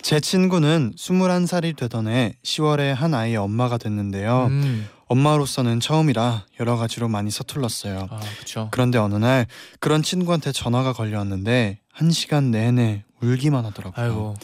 제 0.00 0.20
친구는 0.20 0.92
21살이 0.96 1.76
되던 1.76 2.08
해 2.08 2.34
10월에 2.42 2.92
한 2.92 3.14
아이의 3.14 3.36
엄마가 3.36 3.78
됐는데요. 3.78 4.46
음. 4.50 4.88
엄마로서는 5.06 5.80
처음이라 5.80 6.46
여러 6.60 6.76
가지로 6.76 7.08
많이 7.08 7.30
서툴렀어요. 7.30 8.08
아, 8.10 8.20
그렇죠. 8.36 8.68
그런데 8.70 8.98
어느 8.98 9.14
날 9.16 9.46
그런 9.80 10.02
친구한테 10.02 10.52
전화가 10.52 10.92
걸려왔는데 10.92 11.80
한 11.92 12.10
시간 12.10 12.50
내내 12.50 13.04
울기만 13.20 13.64
하더라고요. 13.64 14.04
아이고. 14.04 14.34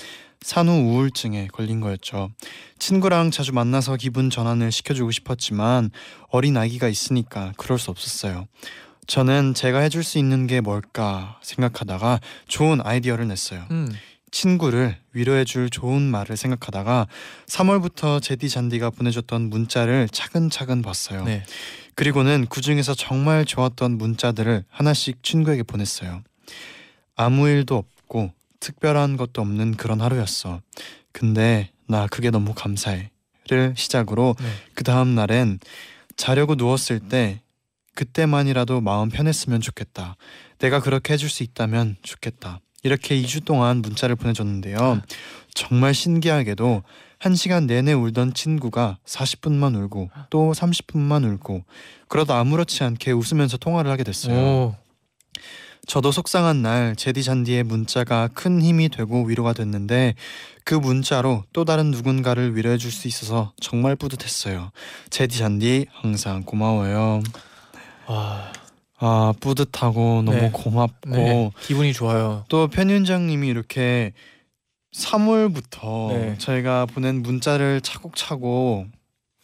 산후 0.41 0.73
우울증에 0.73 1.49
걸린 1.49 1.81
거였죠. 1.81 2.31
친구랑 2.79 3.31
자주 3.33 3.53
만나서 3.53 3.97
기분 3.97 4.31
전환을 4.31 4.71
시켜주고 4.71 5.11
싶었지만 5.11 5.91
어린 6.31 6.57
아기가 6.57 6.89
있으니까 6.89 7.53
그럴 7.57 7.79
수 7.79 7.91
없었어요. 7.91 8.47
저는 9.09 9.55
제가 9.55 9.81
해줄 9.81 10.05
수 10.05 10.19
있는 10.19 10.47
게 10.47 10.61
뭘까 10.61 11.41
생각하다가 11.43 12.21
좋은 12.47 12.81
아이디어를 12.85 13.27
냈어요. 13.27 13.65
음. 13.71 13.93
친구를 14.31 14.97
위로해줄 15.13 15.71
좋은 15.71 16.03
말을 16.03 16.37
생각하다가 16.37 17.07
3월부터 17.47 18.23
제디 18.23 18.49
잔디가 18.49 18.91
보내줬던 18.91 19.51
문자를 19.51 20.09
차근차근 20.11 20.83
봤어요. 20.83 21.25
네. 21.25 21.45
그리고는 21.95 22.47
그 22.49 22.61
중에서 22.61 22.95
정말 22.95 23.45
좋았던 23.45 23.99
문자들을 23.99 24.65
하나씩 24.69 25.23
친구에게 25.23 25.63
보냈어요. 25.63 26.23
아무 27.17 27.49
일도 27.49 27.77
없고 27.77 28.33
특별한 28.61 29.17
것도 29.17 29.41
없는 29.43 29.77
그런 29.77 30.01
하루였어. 30.01 30.61
근데 31.13 31.71
나 31.89 32.07
그게 32.07 32.31
너무 32.31 32.55
감사해.를 32.55 33.75
시작으로 33.77 34.37
네. 34.39 34.47
그 34.75 34.85
다음 34.85 35.15
날엔 35.15 35.59
자려고 36.17 36.55
누웠을 36.55 37.01
때 37.01 37.41
그때만이라도 37.95 38.81
마음 38.81 39.09
편했으면 39.09 39.61
좋겠다. 39.61 40.17
내가 40.59 40.81
그렇게 40.81 41.15
해줄 41.15 41.29
수 41.29 41.43
있다면 41.43 41.97
좋겠다. 42.03 42.61
이렇게 42.83 43.21
2주 43.21 43.45
동안 43.45 43.83
문자를 43.83 44.17
보내줬는데요. 44.17 45.03
정말 45.55 45.95
신기하게도 45.95 46.83
한 47.19 47.35
시간 47.35 47.67
내내 47.67 47.93
울던 47.93 48.35
친구가 48.35 48.99
40분만 49.05 49.75
울고 49.77 50.11
또 50.31 50.53
30분만 50.53 51.25
울고 51.25 51.65
그러다 52.07 52.39
아무렇지 52.39 52.85
않게 52.85 53.11
웃으면서 53.13 53.57
통화를 53.57 53.91
하게 53.91 54.05
됐어요. 54.05 54.37
오. 54.37 54.77
저도 55.87 56.13
속상한 56.13 56.61
날 56.63 56.95
제디 56.97 57.23
잔디의 57.25 57.63
문자가 57.65 58.29
큰 58.29 58.61
힘이 58.61 58.91
되고 58.91 59.25
위로가 59.25 59.55
됐는데 59.55 60.15
그 60.63 60.75
문자로 60.75 61.45
또 61.55 61.65
다른 61.65 61.91
누군가를 61.91 62.55
위로해 62.55 62.77
줄 62.77 62.93
수 62.93 63.09
있어서 63.09 63.53
정말 63.59 63.97
뿌듯했어요. 63.97 64.71
제디 65.09 65.39
잔디 65.39 65.87
항상 65.93 66.43
고마워요. 66.43 67.23
와. 68.07 68.53
아 68.99 69.33
뿌듯하고 69.41 70.23
너무 70.23 70.33
네. 70.33 70.51
고맙고 70.53 71.09
네. 71.09 71.51
기분이 71.63 71.93
좋아요. 71.93 72.45
또 72.49 72.67
편윤장님이 72.69 73.47
이렇게 73.47 74.13
3월부터 74.95 76.13
네. 76.13 76.39
저희가 76.39 76.87
보낸 76.87 77.23
문자를 77.23 77.81
차곡차곡 77.81 78.89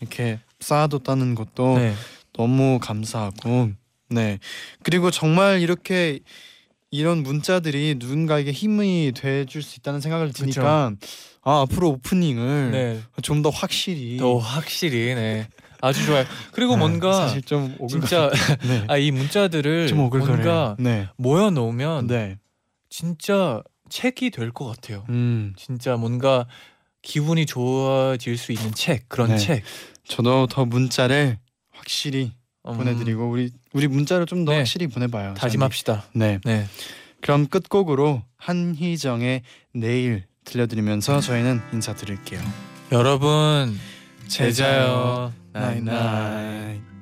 이렇게 0.00 0.40
쌓아뒀다는 0.60 1.34
것도 1.34 1.78
네. 1.78 1.94
너무 2.32 2.78
감사하고 2.80 3.70
네 4.10 4.38
그리고 4.82 5.10
정말 5.10 5.60
이렇게 5.60 6.18
이런 6.90 7.22
문자들이 7.22 7.96
누군가에게 7.98 8.50
힘이 8.52 9.12
돼줄 9.14 9.62
수 9.62 9.78
있다는 9.78 10.00
생각을 10.00 10.32
드니까 10.32 10.92
아 11.42 11.60
앞으로 11.60 11.90
오프닝을 11.90 12.70
네. 12.72 13.00
좀더 13.22 13.50
확실히 13.50 14.16
더 14.16 14.36
확실히 14.38 15.14
네. 15.14 15.46
아주 15.84 16.04
좋아요. 16.06 16.24
그리고 16.52 16.72
네, 16.72 16.78
뭔가 16.78 17.12
사실 17.12 17.42
좀 17.42 17.76
진짜 17.88 18.30
네. 18.66 18.84
아이 18.88 19.10
문자들을 19.10 19.88
좀. 19.88 19.98
뭔가 19.98 20.76
네. 20.78 21.08
모여 21.16 21.50
놓으면 21.50 22.06
네. 22.06 22.38
진짜 22.90 23.62
책이 23.90 24.30
될 24.30 24.50
것 24.52 24.66
같아요. 24.66 25.04
음. 25.08 25.52
진짜 25.56 25.96
뭔가 25.96 26.46
기분이 27.02 27.44
좋아질 27.46 28.38
수 28.38 28.52
있는 28.52 28.72
책 28.72 29.08
그런 29.08 29.28
네. 29.30 29.36
책 29.38 29.62
저도 30.08 30.46
더 30.46 30.64
문자를 30.64 31.38
확실히 31.72 32.32
음, 32.66 32.76
보내드리고 32.78 33.28
우리 33.28 33.50
우리 33.74 33.88
문자를 33.88 34.24
좀더 34.26 34.52
네. 34.52 34.58
확실히 34.58 34.86
보내봐요. 34.86 35.34
다짐합시다. 35.34 36.04
네. 36.14 36.38
네. 36.44 36.66
그럼 37.20 37.46
끝곡으로 37.46 38.22
한희정의 38.36 39.42
내일 39.74 40.24
들려드리면서 40.44 41.20
저희는 41.20 41.60
인사드릴게요. 41.72 42.40
여러분 42.92 43.78
제자요. 44.28 45.32
제자 45.54 46.93